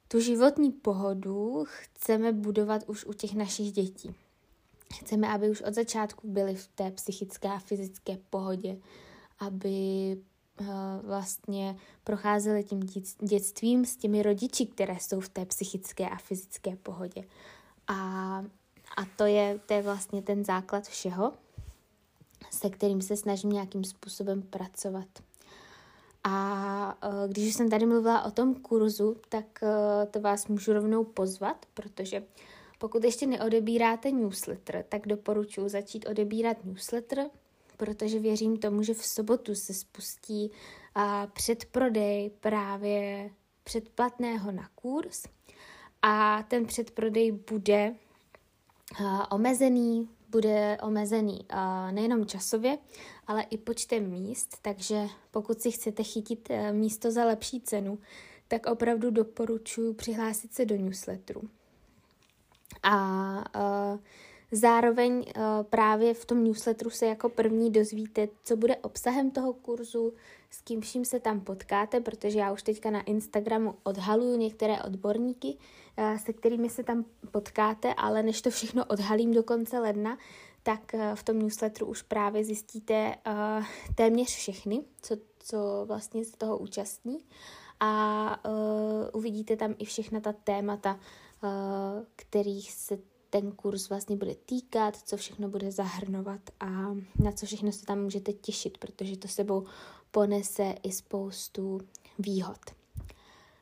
tu 0.09 0.21
životní 0.21 0.73
pohodu 0.73 1.65
chceme 1.67 2.33
budovat 2.33 2.83
už 2.87 3.05
u 3.05 3.12
těch 3.12 3.35
našich 3.35 3.73
dětí. 3.73 4.15
Chceme, 4.95 5.29
aby 5.29 5.50
už 5.50 5.62
od 5.62 5.75
začátku 5.75 6.29
byli 6.29 6.55
v 6.55 6.67
té 6.67 6.91
psychické 6.91 7.49
a 7.49 7.59
fyzické 7.59 8.19
pohodě, 8.31 8.77
aby 9.38 10.17
vlastně 11.03 11.77
procházeli 12.05 12.65
tím 12.65 12.81
dětstvím 13.23 13.85
s 13.85 13.97
těmi 13.97 14.23
rodiči, 14.23 14.67
které 14.67 15.00
jsou 15.00 15.21
v 15.21 15.29
té 15.29 15.47
psychické 15.47 16.09
a 16.09 16.17
fyzické 16.17 16.77
pohodě. 16.77 17.25
A, 17.88 17.95
a 18.97 19.05
to, 19.17 19.25
je, 19.25 19.61
to 19.67 19.75
je 19.75 19.83
vlastně 19.83 20.23
ten 20.23 20.45
základ 20.45 20.88
všeho, 20.88 21.33
se 22.50 22.71
kterým 22.71 23.02
se 23.02 23.17
snažím 23.17 23.50
nějakým 23.50 23.85
způsobem 23.85 24.43
pracovat. 24.43 25.09
A 26.25 27.09
uh, 27.09 27.31
když 27.33 27.55
jsem 27.55 27.71
tady 27.71 27.87
mluvila 27.87 28.25
o 28.25 28.31
tom 28.31 28.55
kurzu, 28.55 29.17
tak 29.28 29.45
uh, 29.62 29.69
to 30.11 30.21
vás 30.21 30.47
můžu 30.47 30.73
rovnou 30.73 31.05
pozvat, 31.05 31.67
protože 31.75 32.23
pokud 32.78 33.05
ještě 33.05 33.26
neodebíráte 33.26 34.11
newsletter, 34.11 34.85
tak 34.88 35.07
doporučuji 35.07 35.69
začít 35.69 36.07
odebírat 36.09 36.64
newsletter, 36.64 37.31
protože 37.76 38.19
věřím 38.19 38.57
tomu, 38.57 38.83
že 38.83 38.95
v 38.95 39.07
sobotu 39.07 39.55
se 39.55 39.75
spustí 39.75 40.50
předprodej 41.33 42.31
právě 42.40 43.31
předplatného 43.64 44.52
na 44.52 44.69
kurz 44.75 45.23
a 46.02 46.43
ten 46.43 46.67
předprodej 46.67 47.33
bude 47.33 47.95
omezený, 49.31 50.09
bude 50.28 50.78
omezený 50.82 51.47
nejenom 51.90 52.26
časově, 52.26 52.78
ale 53.26 53.42
i 53.42 53.58
počtem 53.58 54.11
míst, 54.11 54.58
takže 54.62 55.06
pokud 55.30 55.61
si 55.61 55.70
chcete 55.70 56.02
chytit 56.02 56.49
uh, 56.50 56.73
místo 56.73 57.11
za 57.11 57.25
lepší 57.25 57.61
cenu, 57.61 57.99
tak 58.49 58.66
opravdu 58.66 59.11
doporučuji 59.11 59.94
přihlásit 59.94 60.54
se 60.54 60.64
do 60.64 60.76
newsletteru. 60.76 61.42
A 62.82 62.94
uh, 63.92 63.99
zároveň 64.52 65.12
uh, 65.12 65.43
právě 65.71 66.14
v 66.14 66.25
tom 66.25 66.45
newsletteru 66.45 66.90
se 66.90 67.07
jako 67.07 67.28
první 67.28 67.71
dozvíte, 67.71 68.28
co 68.45 68.57
bude 68.57 68.76
obsahem 68.76 69.31
toho 69.31 69.52
kurzu, 69.52 70.12
s 70.50 70.61
kým 70.61 70.81
vším 70.81 71.05
se 71.05 71.21
tam 71.21 71.40
potkáte, 71.40 72.00
protože 72.00 72.38
já 72.38 72.52
už 72.52 72.62
teďka 72.62 72.90
na 72.90 73.02
Instagramu 73.02 73.75
odhaluju 73.83 74.37
některé 74.37 74.83
odborníky, 74.83 75.57
uh, 75.99 76.17
se 76.17 76.33
kterými 76.33 76.71
se 76.71 76.83
tam 76.83 77.05
potkáte, 77.31 77.95
ale 77.95 78.23
než 78.23 78.43
to 78.43 78.50
všechno 78.50 78.85
odhalím 78.85 79.35
do 79.35 79.43
konce 79.43 79.78
ledna, 79.78 80.19
tak 80.62 80.81
uh, 80.95 81.00
v 81.14 81.23
tom 81.23 81.38
newsletteru 81.38 81.87
už 81.87 82.02
právě 82.02 82.45
zjistíte 82.45 83.14
téměř 83.95 84.28
všechny, 84.28 84.85
co, 85.02 85.17
co 85.38 85.85
vlastně 85.87 86.25
z 86.25 86.31
toho 86.31 86.59
účastní. 86.59 87.19
A 87.81 88.40
uvidíte 89.12 89.57
tam 89.57 89.75
i 89.78 89.85
všechna 89.85 90.21
ta 90.21 90.33
témata, 90.33 90.99
Eh, 91.43 92.05
kterých 92.17 92.73
se 92.73 92.99
ten 93.30 93.52
kurz 93.52 93.88
vlastně 93.88 94.16
bude 94.16 94.35
týkat, 94.35 94.97
co 94.97 95.16
všechno 95.16 95.49
bude 95.49 95.73
zahrnovat 95.73 96.40
a 96.61 96.66
na 97.23 97.32
co 97.32 97.47
všechno 97.47 97.73
se 97.73 97.87
tam 97.87 98.02
můžete 98.02 98.32
těšit, 98.32 98.78
protože 98.78 99.16
to 99.16 99.28
sebou 99.28 99.64
ponese 100.11 100.75
i 100.82 100.92
spoustu 100.92 101.80
výhod. 102.18 102.58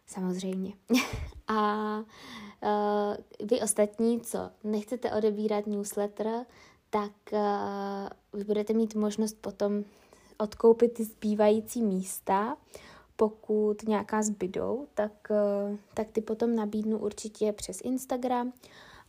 Samozřejmě. 0.07 0.73
a 1.49 1.99
uh, 1.99 3.47
vy 3.49 3.61
ostatní, 3.61 4.21
co 4.21 4.51
nechcete 4.65 5.13
odebírat 5.13 5.67
newsletter, 5.67 6.47
tak 6.91 7.13
uh, 7.33 7.39
vy 8.33 8.45
budete 8.45 8.73
mít 8.73 8.95
možnost 8.95 9.37
potom 9.41 9.85
odkoupit 10.39 10.93
ty 10.95 11.05
zbývající 11.05 11.83
místa 11.83 12.57
pokud 13.17 13.83
nějaká 13.89 14.23
zbydou, 14.23 14.87
tak, 14.95 15.13
eh, 15.31 15.77
tak 15.95 16.07
ty 16.13 16.21
potom 16.21 16.57
nabídnu 16.57 16.99
určitě 16.99 17.53
přes 17.53 17.81
Instagram 17.81 18.53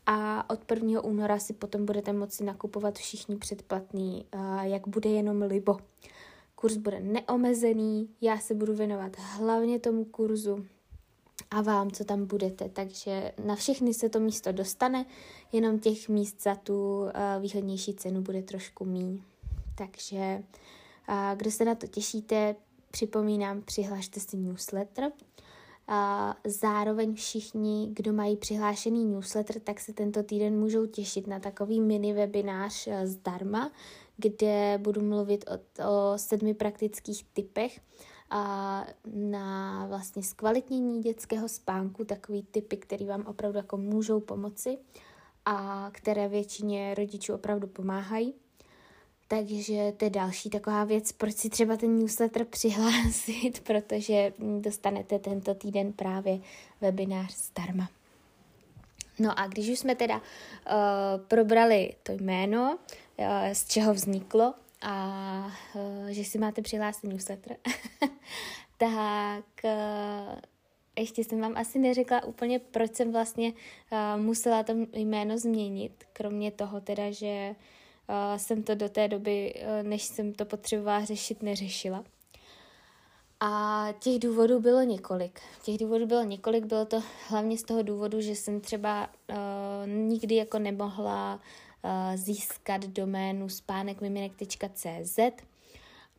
a 0.09 0.49
od 0.49 0.71
1. 0.71 1.03
února 1.03 1.39
si 1.39 1.53
potom 1.53 1.85
budete 1.85 2.13
moci 2.13 2.43
nakupovat 2.43 2.97
všichni 2.97 3.35
předplatný, 3.35 4.25
jak 4.61 4.87
bude 4.87 5.09
jenom 5.09 5.41
libo. 5.41 5.77
Kurs 6.55 6.77
bude 6.77 6.99
neomezený, 6.99 8.09
já 8.21 8.37
se 8.37 8.53
budu 8.53 8.73
věnovat 8.73 9.11
hlavně 9.17 9.79
tomu 9.79 10.05
kurzu 10.05 10.65
a 11.51 11.61
vám, 11.61 11.91
co 11.91 12.03
tam 12.03 12.25
budete. 12.25 12.69
Takže 12.69 13.31
na 13.45 13.55
všechny 13.55 13.93
se 13.93 14.09
to 14.09 14.19
místo 14.19 14.51
dostane, 14.51 15.05
jenom 15.51 15.79
těch 15.79 16.09
míst 16.09 16.43
za 16.43 16.55
tu 16.55 17.05
výhodnější 17.39 17.93
cenu 17.93 18.21
bude 18.21 18.41
trošku 18.41 18.85
míň. 18.85 19.21
Takže 19.75 20.43
kdo 21.35 21.51
se 21.51 21.65
na 21.65 21.75
to 21.75 21.87
těšíte, 21.87 22.55
Připomínám, 22.91 23.61
přihlašte 23.61 24.19
si 24.19 24.37
newsletter. 24.37 25.11
Zároveň 26.45 27.15
všichni, 27.15 27.89
kdo 27.93 28.13
mají 28.13 28.37
přihlášený 28.37 29.05
newsletter, 29.05 29.59
tak 29.59 29.79
se 29.79 29.93
tento 29.93 30.23
týden 30.23 30.59
můžou 30.59 30.85
těšit 30.85 31.27
na 31.27 31.39
takový 31.39 31.81
mini 31.81 32.13
webinář 32.13 32.87
eh, 32.87 33.07
zdarma, 33.07 33.71
kde 34.17 34.79
budu 34.81 35.01
mluvit 35.01 35.45
o, 35.49 35.53
o 35.89 36.17
sedmi 36.17 36.53
praktických 36.53 37.23
typech 37.33 37.79
a 38.29 38.85
na 39.05 39.85
vlastně 39.87 40.23
zkvalitnění 40.23 41.01
dětského 41.01 41.49
spánku, 41.49 42.05
takový 42.05 42.43
typy, 42.43 42.77
které 42.77 43.05
vám 43.05 43.25
opravdu 43.27 43.57
jako 43.57 43.77
můžou 43.77 44.19
pomoci 44.19 44.77
a 45.45 45.89
které 45.93 46.27
většině 46.27 46.95
rodičů 46.95 47.33
opravdu 47.33 47.67
pomáhají. 47.67 48.33
Takže 49.27 49.93
to 49.97 50.05
je 50.05 50.09
další 50.09 50.49
taková 50.49 50.83
věc, 50.83 51.11
proč 51.11 51.35
si 51.35 51.49
třeba 51.49 51.77
ten 51.77 51.99
newsletter 51.99 52.45
přihlásit, 52.49 53.59
protože 53.63 54.33
dostanete 54.59 55.19
tento 55.19 55.53
týden 55.53 55.93
právě 55.93 56.39
webinář 56.81 57.35
zdarma. 57.35 57.89
No 59.19 59.39
a 59.39 59.47
když 59.47 59.69
už 59.69 59.79
jsme 59.79 59.95
teda 59.95 60.15
uh, 60.15 60.21
probrali 61.27 61.93
to 62.03 62.11
jméno, 62.11 62.79
uh, 63.17 63.25
z 63.53 63.65
čeho 63.67 63.93
vzniklo 63.93 64.53
a 64.81 65.51
uh, 65.75 66.07
že 66.07 66.23
si 66.23 66.37
máte 66.37 66.61
přihlásit 66.61 67.07
newsletter, 67.07 67.57
tak 68.77 69.45
uh, 69.63 70.39
ještě 70.99 71.23
jsem 71.23 71.41
vám 71.41 71.57
asi 71.57 71.79
neřekla 71.79 72.23
úplně, 72.23 72.59
proč 72.59 72.95
jsem 72.95 73.11
vlastně 73.11 73.53
uh, 73.91 74.21
musela 74.21 74.63
to 74.63 74.73
jméno 74.93 75.37
změnit, 75.37 76.03
kromě 76.13 76.51
toho 76.51 76.81
teda, 76.81 77.11
že 77.11 77.55
jsem 78.37 78.63
to 78.63 78.75
do 78.75 78.89
té 78.89 79.07
doby, 79.07 79.53
e, 79.55 79.83
než 79.83 80.03
jsem 80.03 80.33
to 80.33 80.45
potřebovala 80.45 81.05
řešit, 81.05 81.43
neřešila. 81.43 82.03
A 83.39 83.87
těch 83.99 84.19
důvodů 84.19 84.59
bylo 84.59 84.81
několik. 84.81 85.41
Těch 85.63 85.77
důvodů 85.77 86.05
bylo 86.05 86.23
několik, 86.23 86.65
bylo 86.65 86.85
to 86.85 87.03
hlavně 87.27 87.57
z 87.57 87.63
toho 87.63 87.81
důvodu, 87.81 88.21
že 88.21 88.35
jsem 88.35 88.61
třeba 88.61 89.09
uh, 89.29 89.35
nikdy 89.87 90.35
jako 90.35 90.59
nemohla 90.59 91.35
uh, 91.35 92.15
získat 92.15 92.85
doménu 92.85 93.49
spánekmiminek.cz 93.49 95.19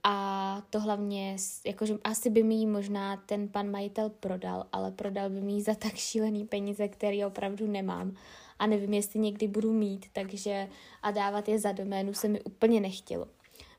a 0.04 0.62
to 0.71 0.80
hlavně, 0.80 1.37
jakože 1.66 1.95
asi 2.04 2.30
by 2.30 2.42
mi 2.42 2.54
ji 2.54 2.66
možná 2.66 3.16
ten 3.16 3.49
pan 3.49 3.71
majitel 3.71 4.11
prodal, 4.11 4.66
ale 4.73 4.90
prodal 4.90 5.30
by 5.30 5.40
mi 5.40 5.52
ji 5.52 5.62
za 5.62 5.75
tak 5.75 5.95
šílený 5.95 6.45
peníze, 6.45 6.88
který 6.88 7.25
opravdu 7.25 7.66
nemám 7.66 8.16
a 8.59 8.67
nevím, 8.67 8.95
jestli 8.95 9.21
někdy 9.21 9.49
budu 9.49 9.73
mít, 9.73 10.07
takže 10.12 10.69
a 11.03 11.11
dávat 11.11 11.49
je 11.49 11.59
za 11.59 11.73
doménu 11.73 12.15
se 12.15 12.29
mi 12.29 12.43
úplně 12.43 12.81
nechtělo. 12.81 13.27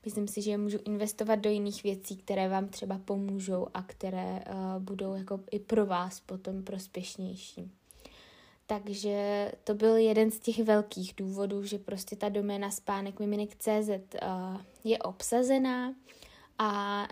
Myslím 0.05 0.27
si, 0.27 0.41
že 0.41 0.57
můžu 0.57 0.77
investovat 0.85 1.35
do 1.35 1.49
jiných 1.49 1.83
věcí, 1.83 2.17
které 2.17 2.49
vám 2.49 2.67
třeba 2.67 2.97
pomůžou 3.05 3.67
a 3.73 3.83
které 3.83 4.43
uh, 4.49 4.83
budou 4.83 5.15
jako 5.15 5.39
i 5.51 5.59
pro 5.59 5.85
vás 5.85 6.19
potom 6.19 6.63
prospěšnější. 6.63 7.71
Takže 8.65 9.51
to 9.63 9.73
byl 9.73 9.95
jeden 9.95 10.31
z 10.31 10.39
těch 10.39 10.59
velkých 10.59 11.13
důvodů, 11.17 11.63
že 11.63 11.77
prostě 11.77 12.15
ta 12.15 12.29
doména 12.29 12.71
spánek 12.71 13.19
miminek.cz 13.19 13.89
uh, 13.89 14.61
je 14.83 14.97
obsazená 14.97 15.93
a 16.57 17.07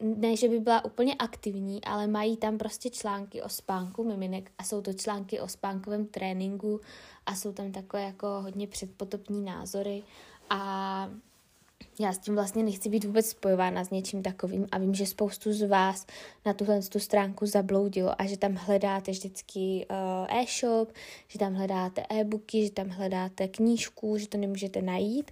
ne, 0.00 0.36
že 0.36 0.48
by 0.48 0.60
byla 0.60 0.84
úplně 0.84 1.14
aktivní, 1.14 1.84
ale 1.84 2.06
mají 2.06 2.36
tam 2.36 2.58
prostě 2.58 2.90
články 2.90 3.42
o 3.42 3.48
spánku 3.48 4.04
miminek 4.04 4.50
a 4.58 4.64
jsou 4.64 4.80
to 4.80 4.92
články 4.92 5.40
o 5.40 5.48
spánkovém 5.48 6.06
tréninku 6.06 6.80
a 7.26 7.34
jsou 7.34 7.52
tam 7.52 7.72
takové 7.72 8.02
jako 8.02 8.26
hodně 8.26 8.66
předpotopní 8.66 9.42
názory. 9.44 10.02
A 10.50 11.10
já 12.00 12.12
s 12.12 12.18
tím 12.18 12.34
vlastně 12.34 12.62
nechci 12.62 12.88
být 12.88 13.04
vůbec 13.04 13.28
spojována 13.28 13.84
s 13.84 13.90
něčím 13.90 14.22
takovým 14.22 14.66
a 14.72 14.78
vím, 14.78 14.94
že 14.94 15.06
spoustu 15.06 15.52
z 15.52 15.68
vás 15.68 16.06
na 16.46 16.52
tuhle 16.52 16.82
tu 16.82 16.98
stránku 16.98 17.46
zabloudilo 17.46 18.20
a 18.20 18.26
že 18.26 18.36
tam 18.36 18.54
hledáte 18.54 19.10
vždycky 19.10 19.86
uh, 19.90 20.36
e-shop, 20.38 20.92
že 21.28 21.38
tam 21.38 21.54
hledáte 21.54 22.02
e-booky, 22.10 22.64
že 22.64 22.70
tam 22.70 22.88
hledáte 22.88 23.48
knížku, 23.48 24.18
že 24.18 24.28
to 24.28 24.38
nemůžete 24.38 24.82
najít 24.82 25.30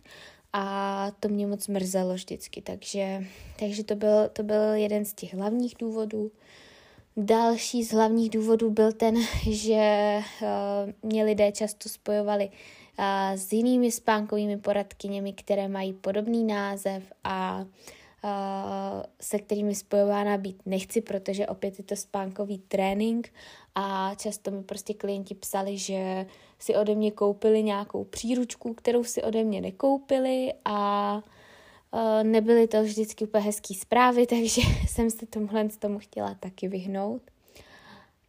a 0.56 1.10
to 1.20 1.28
mě 1.28 1.46
moc 1.46 1.68
mrzelo 1.68 2.14
vždycky, 2.14 2.62
takže, 2.62 3.24
takže 3.58 3.84
to, 3.84 3.94
byl, 3.94 4.28
to 4.32 4.42
byl 4.42 4.74
jeden 4.74 5.04
z 5.04 5.12
těch 5.14 5.34
hlavních 5.34 5.74
důvodů. 5.78 6.30
Další 7.16 7.84
z 7.84 7.92
hlavních 7.92 8.30
důvodů 8.30 8.70
byl 8.70 8.92
ten, 8.92 9.14
že 9.50 10.18
uh, 10.42 11.08
mě 11.10 11.24
lidé 11.24 11.52
často 11.52 11.88
spojovali 11.88 12.48
uh, 12.98 13.04
s 13.36 13.52
jinými 13.52 13.90
spánkovými 13.90 14.56
poradkyněmi, 14.56 15.32
které 15.32 15.68
mají 15.68 15.92
podobný 15.92 16.44
název 16.44 17.02
a 17.24 17.60
uh, 17.60 17.66
se 19.20 19.38
kterými 19.38 19.74
spojována 19.74 20.36
být 20.36 20.62
nechci, 20.66 21.00
protože 21.00 21.46
opět 21.46 21.78
je 21.78 21.84
to 21.84 21.96
spánkový 21.96 22.58
trénink 22.58 23.32
a 23.74 24.14
často 24.14 24.50
mi 24.50 24.62
prostě 24.62 24.94
klienti 24.94 25.34
psali, 25.34 25.78
že 25.78 26.26
si 26.58 26.76
ode 26.76 26.94
mě 26.94 27.10
koupili 27.10 27.62
nějakou 27.62 28.04
příručku, 28.04 28.74
kterou 28.74 29.04
si 29.04 29.22
ode 29.22 29.44
mě 29.44 29.60
nekoupili 29.60 30.54
a 30.64 31.22
nebyly 32.22 32.68
to 32.68 32.82
vždycky 32.82 33.24
úplně 33.24 33.44
hezké 33.44 33.74
zprávy, 33.74 34.26
takže 34.30 34.62
jsem 34.88 35.10
se 35.10 35.26
tomuhle 35.26 35.68
tomu 35.68 35.98
chtěla 35.98 36.34
taky 36.34 36.68
vyhnout. 36.68 37.22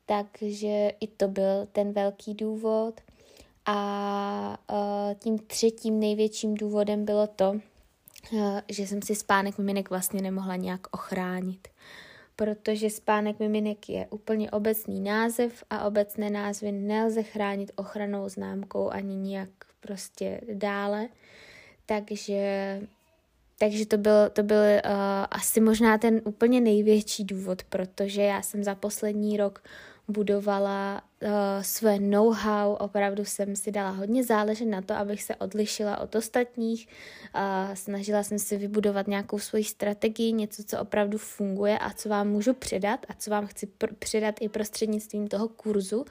Takže 0.05 0.91
i 0.99 1.07
to 1.07 1.27
byl 1.27 1.67
ten 1.71 1.91
velký 1.91 2.33
důvod. 2.33 3.01
A 3.65 4.57
tím 5.19 5.39
třetím 5.39 5.99
největším 5.99 6.55
důvodem 6.55 7.05
bylo 7.05 7.27
to, 7.27 7.59
že 8.69 8.87
jsem 8.87 9.01
si 9.01 9.15
spánek 9.15 9.57
miminek 9.57 9.89
vlastně 9.89 10.21
nemohla 10.21 10.55
nějak 10.55 10.87
ochránit. 10.91 11.67
Protože 12.35 12.89
spánek 12.89 13.39
miminek 13.39 13.89
je 13.89 14.07
úplně 14.09 14.51
obecný 14.51 15.01
název 15.01 15.63
a 15.69 15.85
obecné 15.85 16.29
názvy 16.29 16.71
nelze 16.71 17.23
chránit 17.23 17.71
ochranou 17.75 18.29
známkou 18.29 18.89
ani 18.89 19.15
nějak 19.15 19.49
prostě 19.79 20.41
dále. 20.53 21.07
Takže 21.85 22.81
takže 23.59 23.85
to 23.85 23.97
byl, 23.97 24.29
to 24.33 24.43
byl 24.43 24.57
uh, 24.57 24.91
asi 25.31 25.61
možná 25.61 25.97
ten 25.97 26.21
úplně 26.25 26.61
největší 26.61 27.23
důvod, 27.23 27.63
protože 27.63 28.21
já 28.21 28.41
jsem 28.41 28.63
za 28.63 28.75
poslední 28.75 29.37
rok 29.37 29.63
budovala 30.07 31.01
své 31.61 31.99
know-how, 31.99 32.73
opravdu 32.73 33.25
jsem 33.25 33.55
si 33.55 33.71
dala 33.71 33.89
hodně 33.89 34.23
záležet 34.23 34.65
na 34.65 34.81
to, 34.81 34.93
abych 34.93 35.23
se 35.23 35.35
odlišila 35.35 35.99
od 35.99 36.15
ostatních, 36.15 36.87
uh, 37.35 37.73
snažila 37.73 38.23
jsem 38.23 38.39
si 38.39 38.57
vybudovat 38.57 39.07
nějakou 39.07 39.39
svoji 39.39 39.63
strategii, 39.63 40.31
něco, 40.31 40.63
co 40.63 40.79
opravdu 40.79 41.17
funguje 41.17 41.79
a 41.79 41.93
co 41.93 42.09
vám 42.09 42.27
můžu 42.27 42.53
předat 42.53 43.05
a 43.09 43.13
co 43.13 43.31
vám 43.31 43.47
chci 43.47 43.65
pr- 43.65 43.95
předat 43.99 44.35
i 44.41 44.49
prostřednictvím 44.49 45.27
toho 45.27 45.47
kurzu, 45.47 46.05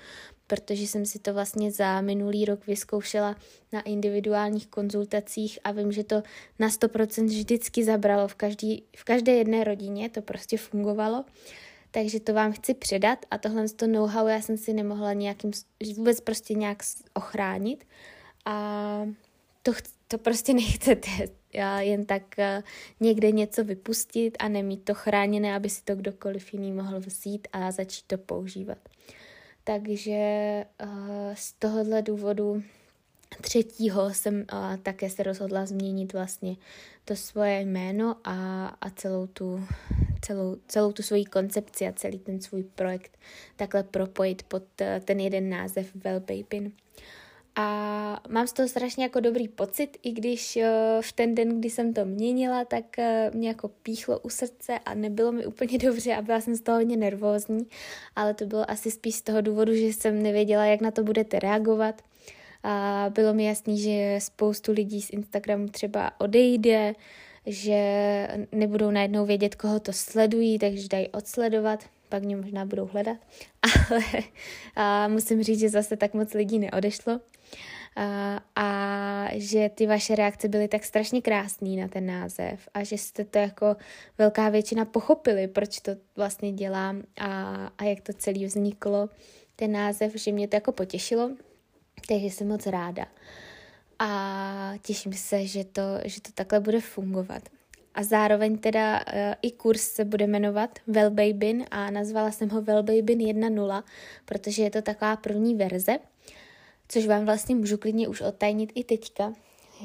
protože 0.46 0.82
jsem 0.82 1.06
si 1.06 1.18
to 1.18 1.34
vlastně 1.34 1.70
za 1.70 2.00
minulý 2.00 2.44
rok 2.44 2.66
vyzkoušela 2.66 3.36
na 3.72 3.80
individuálních 3.80 4.66
konzultacích 4.66 5.58
a 5.64 5.72
vím, 5.72 5.92
že 5.92 6.04
to 6.04 6.22
na 6.58 6.68
100% 6.68 7.26
vždycky 7.26 7.84
zabralo 7.84 8.28
v, 8.28 8.34
každý, 8.34 8.84
v 8.96 9.04
každé 9.04 9.32
jedné 9.32 9.64
rodině, 9.64 10.10
to 10.10 10.22
prostě 10.22 10.58
fungovalo. 10.58 11.24
Takže 11.94 12.20
to 12.20 12.34
vám 12.34 12.52
chci 12.52 12.74
předat 12.74 13.18
a 13.30 13.38
tohle 13.38 13.68
to 13.68 13.86
know-how 13.86 14.26
já 14.26 14.40
jsem 14.40 14.56
si 14.56 14.72
nemohla 14.72 15.12
nějakým, 15.12 15.50
vůbec 15.96 16.20
prostě 16.20 16.54
nějak 16.54 16.82
ochránit 17.14 17.86
a 18.44 19.06
to, 19.62 19.72
to 20.08 20.18
prostě 20.18 20.54
nechcete 20.54 21.08
jen 21.78 22.04
tak 22.04 22.22
uh, 22.38 22.64
někde 23.00 23.30
něco 23.30 23.64
vypustit 23.64 24.36
a 24.38 24.48
nemít 24.48 24.84
to 24.84 24.94
chráněné, 24.94 25.56
aby 25.56 25.70
si 25.70 25.82
to 25.82 25.96
kdokoliv 25.96 26.52
jiný 26.52 26.72
mohl 26.72 27.00
vzít 27.00 27.48
a 27.52 27.70
začít 27.70 28.04
to 28.06 28.18
používat. 28.18 28.78
Takže 29.64 30.64
uh, 30.82 30.88
z 31.34 31.52
tohohle 31.52 32.02
důvodu 32.02 32.62
třetího 33.40 34.14
jsem 34.14 34.34
uh, 34.34 34.76
také 34.82 35.10
se 35.10 35.22
rozhodla 35.22 35.66
změnit 35.66 36.12
vlastně 36.12 36.56
to 37.04 37.16
svoje 37.16 37.60
jméno 37.60 38.16
a, 38.24 38.66
a 38.80 38.90
celou 38.90 39.26
tu 39.26 39.66
celou, 40.20 40.56
celou 40.68 40.92
tu 40.92 41.02
svoji 41.02 41.24
koncepci 41.24 41.86
a 41.86 41.92
celý 41.92 42.18
ten 42.18 42.40
svůj 42.40 42.62
projekt 42.62 43.18
takhle 43.56 43.82
propojit 43.82 44.42
pod 44.42 44.62
uh, 44.80 44.86
ten 45.04 45.20
jeden 45.20 45.50
název 45.50 45.90
Babyn. 45.96 46.72
A 47.56 48.20
mám 48.28 48.46
z 48.46 48.52
toho 48.52 48.68
strašně 48.68 49.04
jako 49.04 49.20
dobrý 49.20 49.48
pocit, 49.48 49.98
i 50.02 50.12
když 50.12 50.56
uh, 50.56 50.62
v 51.00 51.12
ten 51.12 51.34
den, 51.34 51.60
kdy 51.60 51.70
jsem 51.70 51.94
to 51.94 52.04
měnila, 52.04 52.64
tak 52.64 52.84
uh, 52.98 53.34
mě 53.34 53.48
jako 53.48 53.68
píchlo 53.68 54.18
u 54.18 54.28
srdce 54.28 54.78
a 54.78 54.94
nebylo 54.94 55.32
mi 55.32 55.46
úplně 55.46 55.78
dobře 55.78 56.14
a 56.14 56.22
byla 56.22 56.40
jsem 56.40 56.54
z 56.54 56.60
toho 56.60 56.78
hodně 56.78 56.96
nervózní, 56.96 57.66
ale 58.16 58.34
to 58.34 58.46
bylo 58.46 58.70
asi 58.70 58.90
spíš 58.90 59.14
z 59.14 59.22
toho 59.22 59.40
důvodu, 59.40 59.74
že 59.74 59.86
jsem 59.86 60.22
nevěděla, 60.22 60.64
jak 60.64 60.80
na 60.80 60.90
to 60.90 61.02
budete 61.02 61.38
reagovat. 61.38 62.02
A 62.64 63.06
bylo 63.14 63.34
mi 63.34 63.44
jasný, 63.44 63.78
že 63.78 64.16
spoustu 64.18 64.72
lidí 64.72 65.02
z 65.02 65.10
Instagramu 65.10 65.68
třeba 65.68 66.20
odejde, 66.20 66.94
že 67.46 68.28
nebudou 68.52 68.90
najednou 68.90 69.26
vědět, 69.26 69.54
koho 69.54 69.80
to 69.80 69.92
sledují, 69.92 70.58
takže 70.58 70.88
dají 70.88 71.08
odsledovat, 71.08 71.84
pak 72.08 72.22
mě 72.22 72.36
možná 72.36 72.64
budou 72.64 72.86
hledat, 72.86 73.16
ale 73.90 74.00
a 74.76 75.08
musím 75.08 75.42
říct, 75.42 75.60
že 75.60 75.68
zase 75.68 75.96
tak 75.96 76.14
moc 76.14 76.34
lidí 76.34 76.58
neodešlo. 76.58 77.20
A, 77.96 78.40
a 78.56 79.28
že 79.34 79.70
ty 79.74 79.86
vaše 79.86 80.14
reakce 80.14 80.48
byly 80.48 80.68
tak 80.68 80.84
strašně 80.84 81.22
krásný 81.22 81.76
na 81.76 81.88
ten 81.88 82.06
název 82.06 82.68
a 82.74 82.84
že 82.84 82.98
jste 82.98 83.24
to 83.24 83.38
jako 83.38 83.76
velká 84.18 84.48
většina 84.48 84.84
pochopili, 84.84 85.48
proč 85.48 85.80
to 85.80 85.92
vlastně 86.16 86.52
dělám 86.52 87.02
a, 87.20 87.66
a 87.78 87.84
jak 87.84 88.00
to 88.00 88.12
celý 88.12 88.46
vzniklo, 88.46 89.08
ten 89.56 89.72
název, 89.72 90.14
že 90.14 90.32
mě 90.32 90.48
to 90.48 90.56
jako 90.56 90.72
potěšilo, 90.72 91.30
takže 92.08 92.26
jsem 92.26 92.48
moc 92.48 92.66
ráda. 92.66 93.06
A 93.98 94.74
těším 94.82 95.12
se, 95.12 95.46
že 95.46 95.64
to, 95.64 95.82
že 96.04 96.20
to 96.20 96.32
takhle 96.34 96.60
bude 96.60 96.80
fungovat. 96.80 97.42
A 97.94 98.02
zároveň 98.02 98.58
teda 98.58 99.00
uh, 99.00 99.34
i 99.42 99.50
kurz 99.50 99.82
se 99.82 100.04
bude 100.04 100.26
jmenovat 100.26 100.78
Wellbabin 100.86 101.64
a 101.70 101.90
nazvala 101.90 102.30
jsem 102.30 102.48
ho 102.50 102.62
Wellbabin 102.62 103.18
1.0, 103.18 103.82
protože 104.24 104.62
je 104.62 104.70
to 104.70 104.82
taková 104.82 105.16
první 105.16 105.54
verze 105.54 105.98
což 106.88 107.06
vám 107.06 107.24
vlastně 107.24 107.54
můžu 107.54 107.78
klidně 107.78 108.08
už 108.08 108.20
otajnit 108.20 108.72
i 108.74 108.84
teďka, 108.84 109.32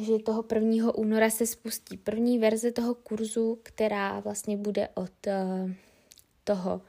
že 0.06 0.20
toho 0.20 0.46
1. 0.56 0.96
února 0.96 1.30
se 1.30 1.46
spustí 1.46 1.98
první 1.98 2.40
verze 2.40 2.72
toho 2.72 2.96
kurzu, 2.96 3.60
která 3.64 4.20
vlastně 4.20 4.58
bude 4.58 4.90
od 4.94 5.12
uh, 5.28 5.72
toho 6.44 6.82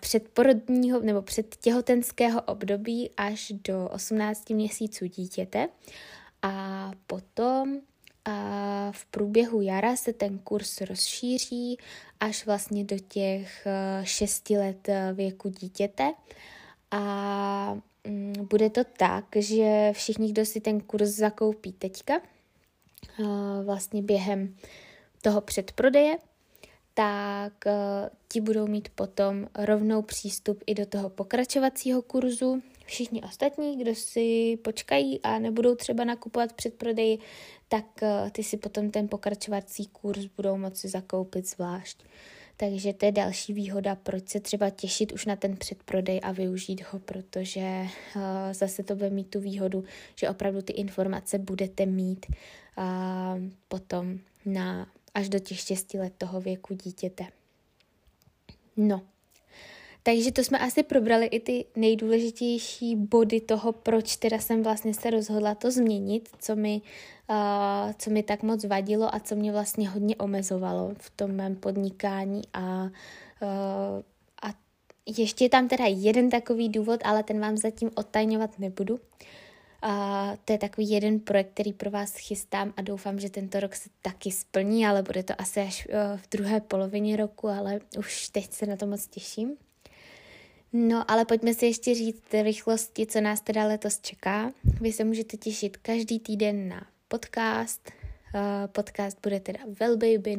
předporodního 0.00 1.00
nebo 1.00 1.22
předtěhotenského 1.22 2.42
období 2.42 3.10
až 3.16 3.52
do 3.68 3.88
18 3.88 4.50
měsíců 4.50 5.06
dítěte. 5.06 5.68
A 6.42 6.90
potom 7.06 7.78
a 8.24 8.92
v 8.94 9.04
průběhu 9.04 9.60
jara 9.60 9.96
se 9.96 10.12
ten 10.12 10.38
kurz 10.38 10.80
rozšíří 10.80 11.78
až 12.20 12.46
vlastně 12.46 12.84
do 12.84 12.96
těch 13.08 13.66
6 14.02 14.50
let 14.50 14.88
věku 15.14 15.48
dítěte. 15.48 16.12
A 16.90 17.78
Mm, 18.04 18.32
bude 18.50 18.70
to 18.70 18.84
tak, 18.84 19.24
že 19.36 19.92
všichni, 19.92 20.32
kdo 20.32 20.44
si 20.44 20.60
ten 20.60 20.80
kurz 20.80 21.08
zakoupí 21.08 21.72
teďka, 21.72 22.20
vlastně 23.64 24.02
během 24.02 24.56
toho 25.22 25.40
předprodeje, 25.40 26.16
tak 26.94 27.52
ti 28.28 28.40
budou 28.40 28.66
mít 28.66 28.88
potom 28.88 29.48
rovnou 29.58 30.02
přístup 30.02 30.64
i 30.66 30.74
do 30.74 30.86
toho 30.86 31.10
pokračovacího 31.10 32.02
kurzu. 32.02 32.62
Všichni 32.86 33.22
ostatní, 33.22 33.78
kdo 33.78 33.94
si 33.94 34.58
počkají 34.64 35.20
a 35.22 35.38
nebudou 35.38 35.74
třeba 35.74 36.04
nakupovat 36.04 36.52
předprodeji, 36.52 37.18
tak 37.68 37.84
ty 38.32 38.42
si 38.42 38.56
potom 38.56 38.90
ten 38.90 39.08
pokračovací 39.08 39.86
kurz 39.86 40.26
budou 40.36 40.56
moci 40.56 40.88
zakoupit 40.88 41.48
zvlášť. 41.48 42.04
Takže 42.56 42.92
to 42.92 43.06
je 43.06 43.12
další 43.12 43.52
výhoda, 43.52 43.94
proč 43.94 44.28
se 44.28 44.40
třeba 44.40 44.70
těšit 44.70 45.12
už 45.12 45.26
na 45.26 45.36
ten 45.36 45.56
předprodej 45.56 46.20
a 46.22 46.32
využít 46.32 46.82
ho, 46.90 46.98
protože 46.98 47.86
uh, 48.16 48.22
zase 48.52 48.82
to 48.82 48.96
bude 48.96 49.10
mít 49.10 49.30
tu 49.30 49.40
výhodu, 49.40 49.84
že 50.16 50.28
opravdu 50.28 50.62
ty 50.62 50.72
informace 50.72 51.38
budete 51.38 51.86
mít 51.86 52.26
uh, 52.78 52.84
potom 53.68 54.18
na 54.46 54.86
až 55.14 55.28
do 55.28 55.38
těch 55.38 55.60
6 55.60 55.94
let 55.94 56.12
toho 56.18 56.40
věku 56.40 56.74
dítěte. 56.74 57.26
No, 58.76 59.02
takže 60.02 60.32
to 60.32 60.44
jsme 60.44 60.58
asi 60.58 60.82
probrali 60.82 61.26
i 61.26 61.40
ty 61.40 61.64
nejdůležitější 61.76 62.96
body 62.96 63.40
toho, 63.40 63.72
proč 63.72 64.16
teda 64.16 64.38
jsem 64.38 64.62
vlastně 64.62 64.94
se 64.94 65.10
rozhodla 65.10 65.54
to 65.54 65.70
změnit, 65.70 66.28
co 66.38 66.56
mi, 66.56 66.80
uh, 67.30 67.92
co 67.98 68.10
mi 68.10 68.22
tak 68.22 68.42
moc 68.42 68.64
vadilo 68.64 69.14
a 69.14 69.20
co 69.20 69.36
mě 69.36 69.52
vlastně 69.52 69.88
hodně 69.88 70.16
omezovalo 70.16 70.92
v 70.98 71.10
tom 71.10 71.30
mém 71.30 71.56
podnikání 71.56 72.42
a, 72.52 72.82
uh, 72.82 74.02
ještě 75.06 75.44
je 75.44 75.48
tam 75.48 75.68
teda 75.68 75.84
jeden 75.88 76.30
takový 76.30 76.68
důvod, 76.68 77.00
ale 77.04 77.22
ten 77.22 77.40
vám 77.40 77.56
zatím 77.56 77.90
odtajňovat 77.94 78.58
nebudu. 78.58 79.00
A 79.82 80.32
to 80.44 80.52
je 80.52 80.58
takový 80.58 80.90
jeden 80.90 81.20
projekt, 81.20 81.50
který 81.54 81.72
pro 81.72 81.90
vás 81.90 82.16
chystám 82.16 82.74
a 82.76 82.82
doufám, 82.82 83.20
že 83.20 83.30
tento 83.30 83.60
rok 83.60 83.74
se 83.74 83.88
taky 84.02 84.32
splní, 84.32 84.86
ale 84.86 85.02
bude 85.02 85.22
to 85.22 85.40
asi 85.40 85.60
až 85.60 85.88
v 86.16 86.28
druhé 86.30 86.60
polovině 86.60 87.16
roku, 87.16 87.48
ale 87.48 87.80
už 87.98 88.28
teď 88.28 88.52
se 88.52 88.66
na 88.66 88.76
to 88.76 88.86
moc 88.86 89.06
těším. 89.06 89.56
No, 90.72 91.10
ale 91.10 91.24
pojďme 91.24 91.54
si 91.54 91.66
ještě 91.66 91.94
říct 91.94 92.22
rychlosti, 92.42 93.06
co 93.06 93.20
nás 93.20 93.40
teda 93.40 93.64
letos 93.64 94.00
čeká. 94.00 94.52
Vy 94.80 94.92
se 94.92 95.04
můžete 95.04 95.36
těšit 95.36 95.76
každý 95.76 96.18
týden 96.20 96.68
na 96.68 96.86
podcast. 97.08 98.01
Uh, 98.34 98.66
podcast 98.66 99.18
bude 99.22 99.40
teda 99.40 99.58
Wellbabin. 99.80 100.38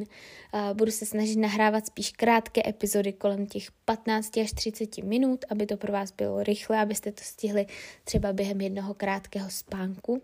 Uh, 0.54 0.74
budu 0.74 0.92
se 0.92 1.06
snažit 1.06 1.36
nahrávat 1.36 1.88
spíš 1.88 2.12
krátké 2.12 2.70
epizody 2.70 3.14
kolem 3.14 3.46
těch 3.46 3.72
15 3.72 4.38
až 4.38 4.52
30 4.52 4.98
minut, 4.98 5.46
aby 5.50 5.66
to 5.66 5.78
pro 5.78 5.94
vás 5.94 6.12
bylo 6.12 6.44
rychle, 6.44 6.80
abyste 6.80 7.12
to 7.12 7.22
stihli 7.24 7.66
třeba 8.04 8.34
během 8.34 8.62
jednoho 8.62 8.94
krátkého 8.94 9.50
spánku. 9.50 10.22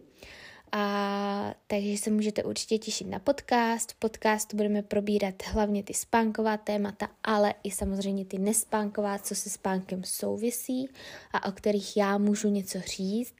A 0.71 1.53
takže 1.67 1.97
se 1.97 2.09
můžete 2.09 2.43
určitě 2.43 2.77
těšit 2.77 3.07
na 3.07 3.19
podcast. 3.19 3.91
V 3.91 3.95
podcastu 3.95 4.57
budeme 4.57 4.81
probírat 4.81 5.35
hlavně 5.45 5.83
ty 5.83 5.93
spánková 5.93 6.57
témata, 6.57 7.09
ale 7.23 7.53
i 7.63 7.71
samozřejmě 7.71 8.25
ty 8.25 8.37
nespánková, 8.37 9.19
co 9.19 9.35
se 9.35 9.49
spánkem 9.49 10.03
souvisí 10.03 10.89
a 11.31 11.47
o 11.47 11.51
kterých 11.51 11.97
já 11.97 12.17
můžu 12.17 12.49
něco 12.49 12.79
říct. 12.79 13.35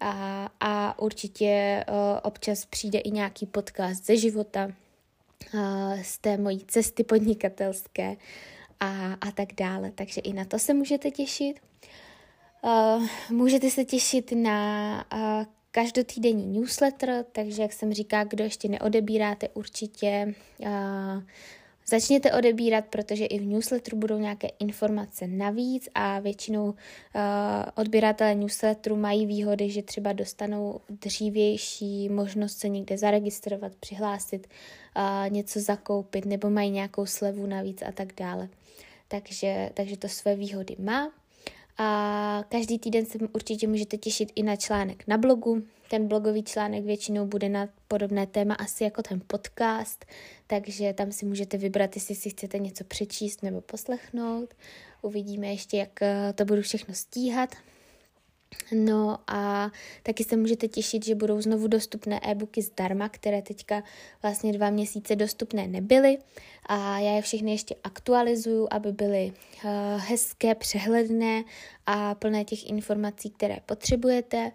A, 0.00 0.48
a 0.60 0.98
určitě 0.98 1.84
uh, 1.88 1.94
občas 2.22 2.64
přijde 2.64 2.98
i 2.98 3.10
nějaký 3.10 3.46
podcast 3.46 4.06
ze 4.06 4.16
života, 4.16 4.72
uh, 5.54 6.02
z 6.02 6.18
té 6.18 6.36
mojí 6.36 6.64
cesty 6.66 7.04
podnikatelské 7.04 8.16
a, 8.80 9.12
a 9.12 9.30
tak 9.34 9.48
dále. 9.54 9.90
Takže 9.94 10.20
i 10.20 10.32
na 10.32 10.44
to 10.44 10.58
se 10.58 10.74
můžete 10.74 11.10
těšit. 11.10 11.60
Uh, 12.62 13.06
můžete 13.30 13.70
se 13.70 13.84
těšit 13.84 14.32
na 14.32 15.04
každotýdenní 15.70 16.46
newsletter, 16.46 17.24
takže 17.32 17.62
jak 17.62 17.72
jsem 17.72 17.92
říká, 17.92 18.24
kdo 18.24 18.44
ještě 18.44 18.68
neodebíráte, 18.68 19.48
určitě 19.48 20.34
začněte 21.90 22.32
odebírat, 22.32 22.84
protože 22.86 23.26
i 23.26 23.38
v 23.38 23.46
newsletteru 23.46 23.96
budou 23.96 24.18
nějaké 24.18 24.48
informace 24.58 25.26
navíc 25.26 25.88
a 25.94 26.20
většinou 26.20 26.64
uh, 26.64 26.74
odběratelé 27.74 28.34
newsletteru 28.34 28.96
mají 28.96 29.26
výhody, 29.26 29.70
že 29.70 29.82
třeba 29.82 30.12
dostanou 30.12 30.80
dřívější 30.88 32.08
možnost 32.08 32.58
se 32.58 32.68
někde 32.68 32.98
zaregistrovat, 32.98 33.74
přihlásit, 33.74 34.46
uh, 34.96 35.30
něco 35.30 35.60
zakoupit 35.60 36.24
nebo 36.24 36.50
mají 36.50 36.70
nějakou 36.70 37.06
slevu 37.06 37.46
navíc 37.46 37.82
a 37.82 37.92
tak 37.92 38.08
dále. 38.16 38.48
Takže, 39.08 39.70
takže 39.74 39.96
to 39.96 40.08
své 40.08 40.36
výhody 40.36 40.76
má. 40.78 41.12
A 41.78 42.44
každý 42.48 42.78
týden 42.78 43.06
se 43.06 43.18
určitě 43.32 43.68
můžete 43.68 43.96
těšit 43.96 44.32
i 44.34 44.42
na 44.42 44.56
článek 44.56 45.04
na 45.06 45.18
blogu. 45.18 45.62
Ten 45.90 46.08
blogový 46.08 46.42
článek 46.42 46.84
většinou 46.84 47.26
bude 47.26 47.48
na 47.48 47.68
podobné 47.88 48.26
téma 48.26 48.54
asi 48.54 48.84
jako 48.84 49.02
ten 49.02 49.20
podcast, 49.26 50.04
takže 50.46 50.92
tam 50.92 51.12
si 51.12 51.26
můžete 51.26 51.56
vybrat, 51.56 51.96
jestli 51.96 52.14
si 52.14 52.30
chcete 52.30 52.58
něco 52.58 52.84
přečíst 52.84 53.42
nebo 53.42 53.60
poslechnout. 53.60 54.54
Uvidíme 55.02 55.46
ještě, 55.46 55.76
jak 55.76 56.02
eh, 56.02 56.32
to 56.32 56.44
budu 56.44 56.62
všechno 56.62 56.94
stíhat. 56.94 57.54
No 58.72 59.18
a 59.26 59.70
taky 60.02 60.24
se 60.24 60.36
můžete 60.36 60.68
těšit, 60.68 61.04
že 61.04 61.14
budou 61.14 61.40
znovu 61.40 61.66
dostupné 61.66 62.20
e-booky 62.22 62.62
zdarma, 62.62 63.08
které 63.08 63.42
teďka 63.42 63.82
vlastně 64.22 64.52
dva 64.52 64.70
měsíce 64.70 65.16
dostupné 65.16 65.68
nebyly. 65.68 66.18
A 66.66 66.98
já 66.98 67.12
je 67.12 67.22
všechny 67.22 67.50
ještě 67.50 67.74
aktualizuju, 67.84 68.68
aby 68.70 68.92
byly 68.92 69.32
uh, 69.64 69.70
hezké, 70.00 70.54
přehledné 70.54 71.44
a 71.86 72.14
plné 72.14 72.44
těch 72.44 72.68
informací, 72.68 73.30
které 73.30 73.56
potřebujete. 73.66 74.52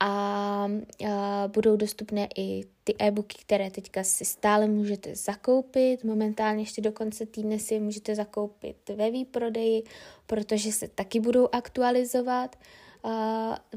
A 0.00 0.66
uh, 1.00 1.08
budou 1.46 1.76
dostupné 1.76 2.28
i 2.36 2.64
ty 2.84 2.94
e-booky, 2.98 3.38
které 3.40 3.70
teďka 3.70 4.04
si 4.04 4.24
stále 4.24 4.66
můžete 4.66 5.16
zakoupit. 5.16 6.04
Momentálně 6.04 6.62
ještě 6.62 6.82
do 6.82 6.92
konce 6.92 7.26
týdne 7.26 7.58
si 7.58 7.74
je 7.74 7.80
můžete 7.80 8.14
zakoupit 8.14 8.76
ve 8.96 9.10
výprodeji, 9.10 9.82
protože 10.26 10.72
se 10.72 10.88
taky 10.88 11.20
budou 11.20 11.48
aktualizovat. 11.52 12.56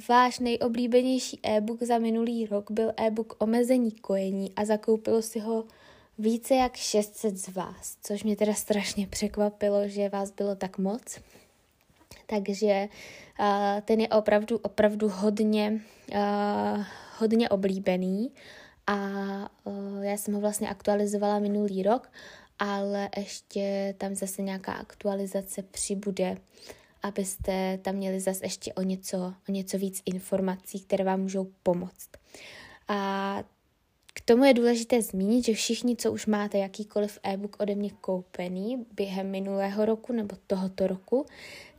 Váš 0.10 0.40
nejoblíbenější 0.40 1.40
e-book 1.44 1.84
za 1.84 1.98
minulý 1.98 2.46
rok 2.46 2.72
byl 2.72 2.92
e-book 2.98 3.36
Omezení 3.38 3.92
kojení 3.92 4.52
a 4.56 4.66
zakoupilo 4.66 5.22
si 5.22 5.40
ho 5.40 5.64
více 6.18 6.56
jak 6.56 6.76
600 6.76 7.38
z 7.38 7.50
vás, 7.50 7.98
což 8.04 8.24
mě 8.24 8.36
teda 8.36 8.54
strašně 8.54 9.08
překvapilo, 9.08 9.88
že 9.88 10.10
vás 10.10 10.32
bylo 10.32 10.56
tak 10.56 10.78
moc. 10.78 11.20
Takže 12.26 12.88
uh, 13.40 13.82
ten 13.82 14.00
je 14.00 14.08
opravdu, 14.08 14.58
opravdu 14.58 15.10
hodně, 15.10 15.82
uh, 16.14 16.84
hodně 17.18 17.50
oblíbený 17.50 18.32
a 18.88 18.98
uh, 19.64 20.04
já 20.04 20.18
jsem 20.18 20.34
ho 20.34 20.40
vlastně 20.40 20.70
aktualizovala 20.70 21.40
minulý 21.40 21.84
rok, 21.84 22.12
ale 22.60 23.10
ještě 23.18 23.96
tam 23.98 24.16
zase 24.16 24.42
nějaká 24.42 24.74
aktualizace 24.74 25.64
přibude 25.64 26.38
abyste 27.06 27.80
tam 27.82 27.96
měli 27.96 28.20
zase 28.20 28.46
ještě 28.46 28.74
o 28.74 28.82
něco, 28.82 29.34
o 29.50 29.52
něco 29.52 29.78
víc 29.78 30.02
informací, 30.06 30.80
které 30.80 31.04
vám 31.04 31.22
můžou 31.22 31.48
pomoct. 31.64 32.10
A 32.88 33.44
k 34.14 34.22
tomu 34.22 34.44
je 34.44 34.54
důležité 34.54 35.02
zmínit, 35.02 35.46
že 35.46 35.54
všichni, 35.54 35.96
co 35.96 36.12
už 36.12 36.26
máte 36.26 36.58
jakýkoliv 36.58 37.20
e-book 37.24 37.56
ode 37.60 37.76
mě 37.76 37.90
koupený 38.02 38.86
během 38.92 39.32
minulého 39.32 39.86
roku 39.86 40.14
nebo 40.14 40.36
tohoto 40.48 40.88
roku, 40.88 41.26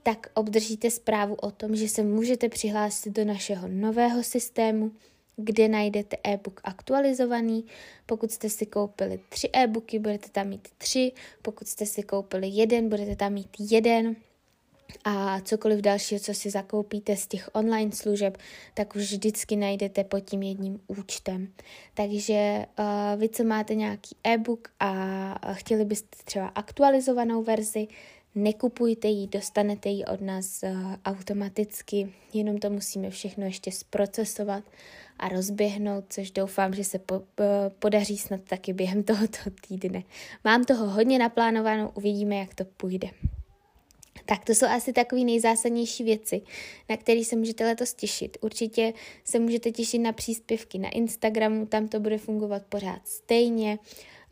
tak 0.03 0.31
obdržíte 0.35 0.91
zprávu 0.91 1.35
o 1.35 1.51
tom, 1.51 1.77
že 1.77 1.89
se 1.89 2.03
můžete 2.03 2.49
přihlásit 2.49 3.11
do 3.11 3.25
našeho 3.25 3.69
nového 3.69 4.23
systému, 4.23 4.93
kde 5.37 5.69
najdete 5.69 6.17
e-book 6.25 6.61
aktualizovaný. 6.65 7.65
Pokud 8.07 8.31
jste 8.31 8.51
si 8.51 8.67
koupili 8.67 9.21
tři 9.29 9.51
e-booky, 9.53 9.99
budete 9.99 10.29
tam 10.29 10.49
mít 10.49 10.69
tři. 10.79 11.13
Pokud 11.43 11.69
jste 11.69 11.87
si 11.87 12.03
koupili 12.03 12.49
jeden, 12.49 12.89
budete 12.89 13.17
tam 13.17 13.33
mít 13.33 13.57
jeden 13.59 14.17
a 15.05 15.41
cokoliv 15.41 15.81
dalšího, 15.81 16.21
co 16.21 16.35
si 16.35 16.51
zakoupíte 16.51 17.17
z 17.17 17.27
těch 17.27 17.51
online 17.53 17.93
služeb, 17.93 18.39
tak 18.75 18.97
už 18.97 19.03
vždycky 19.03 19.57
najdete 19.57 20.05
pod 20.05 20.21
tím 20.21 20.43
jedním 20.43 20.81
účtem. 20.87 21.49
Takže 21.95 22.67
uh, 22.79 23.21
vy, 23.21 23.29
co 23.29 23.45
máte 23.45 23.75
nějaký 23.75 24.17
e-book 24.25 24.69
a 24.81 25.53
chtěli 25.53 25.85
byste 25.85 26.17
třeba 26.25 26.47
aktualizovanou 26.47 27.43
verzi, 27.43 27.89
nekupujte 28.35 29.09
ji, 29.09 29.27
dostanete 29.27 29.89
ji 29.89 30.05
od 30.05 30.21
nás 30.21 30.63
uh, 30.63 30.95
automaticky, 31.05 32.13
jenom 32.33 32.59
to 32.59 32.71
musíme 32.71 33.11
všechno 33.11 33.45
ještě 33.45 33.73
zprocesovat 33.73 34.65
a 35.19 35.29
rozběhnout, 35.29 36.05
což 36.09 36.31
doufám, 36.31 36.75
že 36.75 36.85
se 36.85 36.99
po, 36.99 37.23
po, 37.35 37.45
podaří 37.79 38.19
snad 38.19 38.41
taky 38.41 38.73
během 38.73 39.03
tohoto 39.03 39.39
týdne. 39.69 40.03
Mám 40.45 40.65
toho 40.65 40.89
hodně 40.89 41.19
naplánováno, 41.19 41.91
uvidíme, 41.95 42.37
jak 42.37 42.55
to 42.55 42.65
půjde. 42.65 43.09
Tak 44.25 44.45
to 44.45 44.55
jsou 44.55 44.67
asi 44.67 44.93
takové 44.93 45.25
nejzásadnější 45.25 46.05
věci, 46.05 46.43
na 46.89 46.97
které 46.97 47.25
se 47.25 47.37
můžete 47.37 47.65
letos 47.65 47.95
těšit. 47.95 48.37
Určitě 48.41 48.93
se 49.25 49.39
můžete 49.39 49.71
těšit 49.71 50.01
na 50.01 50.13
příspěvky 50.13 50.79
na 50.79 50.89
Instagramu, 50.89 51.67
tam 51.67 51.89
to 51.89 52.01
bude 52.01 52.19
fungovat 52.19 52.63
pořád 52.69 53.09
stejně. 53.09 53.79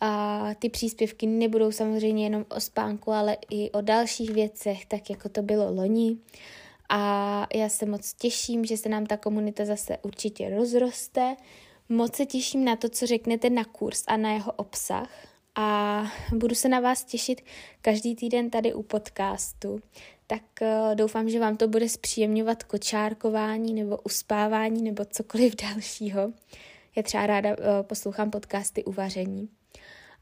A 0.00 0.50
ty 0.58 0.68
příspěvky 0.68 1.26
nebudou 1.26 1.72
samozřejmě 1.72 2.24
jenom 2.24 2.46
o 2.48 2.60
spánku, 2.60 3.12
ale 3.12 3.36
i 3.50 3.70
o 3.70 3.80
dalších 3.80 4.30
věcech, 4.30 4.86
tak 4.86 5.10
jako 5.10 5.28
to 5.28 5.42
bylo 5.42 5.74
loni. 5.74 6.16
A 6.88 7.46
já 7.54 7.68
se 7.68 7.86
moc 7.86 8.14
těším, 8.14 8.64
že 8.64 8.76
se 8.76 8.88
nám 8.88 9.06
ta 9.06 9.16
komunita 9.16 9.64
zase 9.64 9.98
určitě 10.02 10.50
rozroste. 10.50 11.36
Moc 11.88 12.16
se 12.16 12.26
těším 12.26 12.64
na 12.64 12.76
to, 12.76 12.88
co 12.88 13.06
řeknete 13.06 13.50
na 13.50 13.64
kurz 13.64 14.04
a 14.06 14.16
na 14.16 14.32
jeho 14.32 14.52
obsah 14.52 15.08
a 15.54 16.02
budu 16.32 16.54
se 16.54 16.68
na 16.68 16.80
vás 16.80 17.04
těšit 17.04 17.44
každý 17.80 18.16
týden 18.16 18.50
tady 18.50 18.74
u 18.74 18.82
podcastu. 18.82 19.80
Tak 20.26 20.42
uh, 20.60 20.94
doufám, 20.94 21.28
že 21.28 21.40
vám 21.40 21.56
to 21.56 21.68
bude 21.68 21.88
zpříjemňovat 21.88 22.62
kočárkování 22.62 23.74
nebo 23.74 23.98
uspávání 24.04 24.82
nebo 24.82 25.04
cokoliv 25.04 25.54
dalšího. 25.62 26.32
Já 26.96 27.02
třeba 27.02 27.26
ráda 27.26 27.50
uh, 27.50 27.64
poslouchám 27.82 28.30
podcasty 28.30 28.84
u 28.84 28.92
vaření 28.92 29.48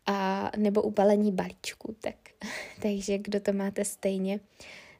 a 0.06 0.50
nebo 0.56 0.82
u 0.82 0.90
balení 0.90 1.32
balíčku, 1.32 1.96
tak, 2.00 2.14
takže 2.82 3.18
kdo 3.18 3.40
to 3.40 3.52
máte 3.52 3.84
stejně, 3.84 4.40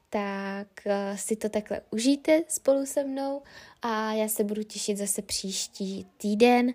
tak 0.09 0.67
uh, 0.85 1.17
si 1.17 1.35
to 1.35 1.49
takhle 1.49 1.81
užijte 1.91 2.43
spolu 2.47 2.85
se 2.85 3.03
mnou 3.03 3.41
a 3.81 4.13
já 4.13 4.27
se 4.27 4.43
budu 4.43 4.63
těšit 4.63 4.97
zase 4.97 5.21
příští 5.21 6.07
týden. 6.17 6.73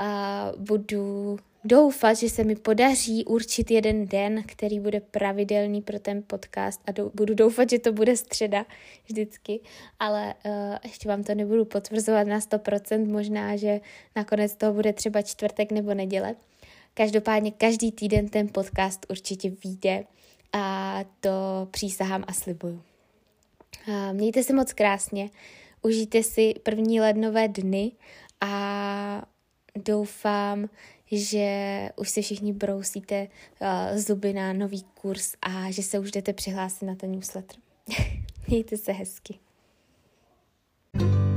Uh, 0.00 0.62
budu 0.62 1.38
doufat, 1.64 2.16
že 2.16 2.30
se 2.30 2.44
mi 2.44 2.56
podaří 2.56 3.24
určit 3.24 3.70
jeden 3.70 4.06
den, 4.06 4.42
který 4.46 4.80
bude 4.80 5.00
pravidelný 5.00 5.82
pro 5.82 5.98
ten 5.98 6.22
podcast 6.26 6.80
a 6.86 6.92
do, 6.92 7.10
budu 7.14 7.34
doufat, 7.34 7.70
že 7.70 7.78
to 7.78 7.92
bude 7.92 8.16
středa 8.16 8.66
vždycky, 9.04 9.60
ale 9.98 10.34
uh, 10.44 10.76
ještě 10.84 11.08
vám 11.08 11.22
to 11.22 11.34
nebudu 11.34 11.64
potvrzovat 11.64 12.26
na 12.26 12.38
100%, 12.38 13.12
možná, 13.12 13.56
že 13.56 13.80
nakonec 14.16 14.56
toho 14.56 14.72
bude 14.72 14.92
třeba 14.92 15.22
čtvrtek 15.22 15.72
nebo 15.72 15.94
neděle. 15.94 16.34
Každopádně 16.94 17.50
každý 17.50 17.92
týden 17.92 18.28
ten 18.28 18.48
podcast 18.48 19.06
určitě 19.10 19.52
vyjde 19.64 20.04
a 20.52 20.98
to 21.20 21.30
přísahám 21.70 22.24
a 22.26 22.32
slibuju. 22.32 22.82
A 23.92 24.12
mějte 24.12 24.42
se 24.42 24.52
moc 24.52 24.72
krásně, 24.72 25.30
užijte 25.82 26.22
si 26.22 26.54
první 26.62 27.00
lednové 27.00 27.48
dny 27.48 27.92
a 28.40 29.22
doufám, 29.76 30.68
že 31.12 31.88
už 31.96 32.10
se 32.10 32.22
všichni 32.22 32.52
brousíte 32.52 33.28
eh, 33.60 33.92
uh, 33.92 33.98
zuby 33.98 34.32
na 34.32 34.52
nový 34.52 34.84
kurz 34.94 35.34
a 35.42 35.70
že 35.70 35.82
se 35.82 35.98
už 35.98 36.10
jdete 36.10 36.32
přihlásit 36.32 36.84
na 36.84 36.94
ten 36.94 37.12
newsletter. 37.12 37.56
Mějte 38.48 38.76
se 38.76 38.92
hezky. 38.92 39.38
thank 40.92 41.12
you 41.14 41.29